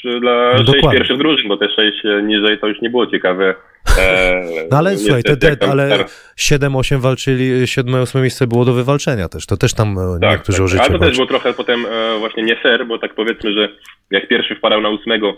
sz- 0.05 0.21
dla 0.21 0.59
sześć 0.59 0.87
pierwszych 0.93 1.19
drużyn, 1.19 1.49
bo 1.49 1.57
te 1.57 1.67
sześć 1.71 2.05
e, 2.07 2.23
niżej 2.23 2.59
to 2.59 2.67
już 2.67 2.81
nie 2.81 2.91
było 2.91 3.07
ciekawe. 3.07 3.55
E, 3.99 4.43
No 4.71 4.79
ale 4.79 4.97
słuchaj, 4.97 5.23
te, 5.23 5.31
niestety, 5.33 5.57
te, 5.57 5.71
ale 5.71 5.89
teraz- 5.89 6.35
7-8 6.39 7.01
walczyli, 7.01 7.51
7-8 7.63 8.21
miejsce 8.21 8.47
było 8.47 8.65
do 8.65 8.73
wywalczenia 8.73 9.29
też. 9.29 9.47
To 9.47 9.57
też 9.57 9.75
tam 9.75 9.99
e, 9.99 10.21
Tak, 10.21 10.31
niektórzy 10.31 10.59
tak. 10.59 10.65
o 10.65 10.69
życie 10.69 10.83
Ale 10.83 10.99
to 10.99 11.05
też 11.05 11.15
było 11.15 11.27
trochę 11.27 11.53
potem 11.53 11.87
e, 11.87 12.19
właśnie 12.19 12.43
nie 12.43 12.57
fair, 12.57 12.87
bo 12.87 12.99
tak 12.99 13.15
powiedzmy, 13.15 13.53
że 13.53 13.69
jak 14.11 14.29
pierwszy 14.29 14.55
wpadał 14.57 14.81
na 14.81 14.89
ósmego, 14.89 15.37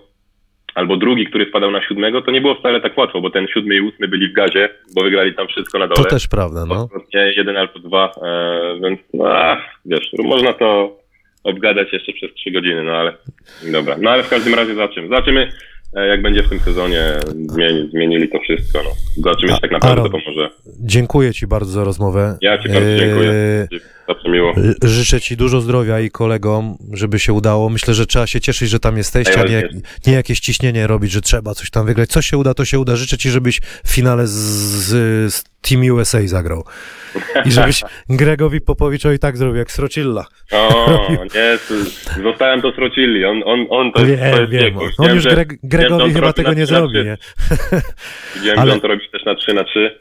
albo 0.74 0.96
drugi, 0.96 1.26
który 1.26 1.46
wpadał 1.46 1.70
na 1.70 1.82
siódmego, 1.82 2.22
to 2.22 2.30
nie 2.30 2.40
było 2.40 2.54
wcale 2.54 2.80
tak 2.80 2.98
łatwo, 2.98 3.20
bo 3.20 3.30
ten 3.30 3.46
siódmy 3.48 3.74
i 3.74 3.80
ósmy 3.80 4.08
byli 4.08 4.28
w 4.28 4.32
gazie, 4.32 4.68
bo 4.94 5.02
wygrali 5.02 5.34
tam 5.34 5.48
wszystko 5.48 5.78
na 5.78 5.88
To 5.88 5.94
dole. 5.94 6.10
też 6.10 6.28
prawda, 6.28 6.66
no. 6.66 6.88
Jeden 7.36 7.56
albo 7.56 7.78
dwa, 7.78 8.12
e, 8.22 8.80
więc 8.82 9.00
no, 9.14 9.24
wiesz, 9.84 10.10
można 10.18 10.52
to 10.52 10.99
obgadać 11.44 11.92
jeszcze 11.92 12.12
przez 12.12 12.34
trzy 12.34 12.50
godziny, 12.50 12.82
no 12.84 12.92
ale 12.92 13.12
dobra. 13.72 13.96
No 14.00 14.10
ale 14.10 14.22
w 14.22 14.28
każdym 14.28 14.54
razie 14.54 14.74
zobaczymy. 14.74 15.08
Zobaczymy, 15.08 15.52
e, 15.96 16.06
jak 16.06 16.22
będzie 16.22 16.42
w 16.42 16.48
tym 16.48 16.60
sezonie. 16.60 17.02
Zmieni, 17.48 17.88
zmienili 17.90 18.28
to 18.28 18.38
wszystko, 18.40 18.80
no. 18.84 18.90
Zobaczymy, 19.16 19.54
czy 19.54 19.60
tak 19.60 19.70
naprawdę 19.70 20.02
Aaron. 20.02 20.12
pomoże. 20.12 20.50
Dziękuję 20.80 21.32
Ci 21.32 21.46
bardzo 21.46 21.70
za 21.72 21.84
rozmowę. 21.84 22.38
Ja 22.40 22.58
ci 22.58 22.68
bardzo 22.68 22.96
dziękuję. 22.96 23.30
E, 23.30 23.68
Zawsze 24.14 24.28
miło. 24.28 24.52
L- 24.56 24.74
Życzę 24.82 25.20
Ci 25.20 25.36
dużo 25.36 25.60
zdrowia 25.60 26.00
i 26.00 26.10
kolegom, 26.10 26.76
żeby 26.92 27.18
się 27.18 27.32
udało. 27.32 27.68
Myślę, 27.70 27.94
że 27.94 28.06
trzeba 28.06 28.26
się 28.26 28.40
cieszyć, 28.40 28.70
że 28.70 28.80
tam 28.80 28.96
jesteście, 28.96 29.40
a 29.40 29.44
nie, 29.44 29.68
nie 30.06 30.12
jakieś 30.12 30.40
ciśnienie 30.40 30.86
robić, 30.86 31.12
że 31.12 31.20
trzeba 31.20 31.54
coś 31.54 31.70
tam 31.70 31.86
wygrać. 31.86 32.08
Co 32.10 32.22
się 32.22 32.38
uda, 32.38 32.54
to 32.54 32.64
się 32.64 32.78
uda. 32.78 32.96
Życzę 32.96 33.18
Ci, 33.18 33.30
żebyś 33.30 33.60
w 33.84 33.90
finale 33.92 34.26
z, 34.26 34.32
z, 35.34 35.44
Team 35.62 35.82
USA 35.90 36.18
zagrał. 36.26 36.64
I 37.44 37.52
żebyś 37.52 37.82
Gregowi 38.08 38.60
Popowiczowi 38.60 39.18
tak 39.18 39.36
zrobił, 39.36 39.56
jak 39.56 39.70
Srocilla. 39.72 40.24
O, 40.52 41.08
nie, 41.34 41.58
zostałem 42.22 42.62
to 42.62 42.72
Srocilli. 42.72 43.24
On, 43.24 43.42
on, 43.44 43.66
on 43.70 43.92
to, 43.92 44.00
jest- 44.06 44.22
to 44.22 44.46
Wiem, 44.46 44.52
jest 44.52 44.52
wiem. 44.52 44.78
On 44.98 45.14
już 45.14 45.24
Greg, 45.24 45.48
Gregowi 45.62 46.08
to 46.12 46.14
chyba 46.20 46.32
tego 46.32 46.52
nie 46.54 46.64
3 46.66 46.72
na 46.74 46.78
zrobi, 46.80 46.94
3. 46.94 47.04
nie? 47.04 47.16
Widziałem, 48.36 48.58
Ale- 48.60 48.68
że 48.70 48.74
on 48.74 48.80
to 48.80 48.88
robi 48.88 49.08
też 49.12 49.24
na 49.24 49.34
3 49.34 49.54
na 49.54 49.64
3. 49.64 49.98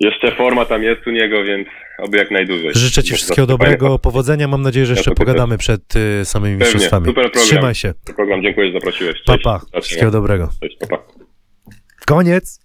Jeszcze 0.00 0.32
forma 0.36 0.64
tam 0.64 0.82
jest 0.82 1.06
u 1.06 1.10
niego, 1.10 1.44
więc 1.44 1.68
oby 1.98 2.18
jak 2.18 2.30
najdłużej. 2.30 2.70
Życzę 2.74 3.02
Ci 3.02 3.14
wszystkiego 3.14 3.46
dobrego, 3.46 3.98
powodzenia. 3.98 4.48
Mam 4.48 4.62
nadzieję, 4.62 4.86
że 4.86 4.92
Ja 4.92 4.96
jeszcze 4.96 5.10
też. 5.10 5.18
pogadamy 5.18 5.58
przed 5.58 5.96
y, 5.96 6.24
samymi 6.24 6.58
Pewnie. 6.58 6.64
mistrzostwami. 6.72 7.06
Super 7.06 7.24
program. 7.24 7.44
Trzymaj 7.44 7.74
się. 7.74 7.94
Program, 8.16 8.42
dziękuję, 8.42 8.66
że 8.66 8.72
zaprosiłeś. 8.72 9.22
Cześć. 9.22 9.42
pa. 9.44 9.60
Wszystkiego 9.82 10.10
dobrego. 10.10 10.48
Cześć, 10.62 10.76
pa, 10.80 10.86
pa. 10.86 11.02
Koniec. 12.06 12.60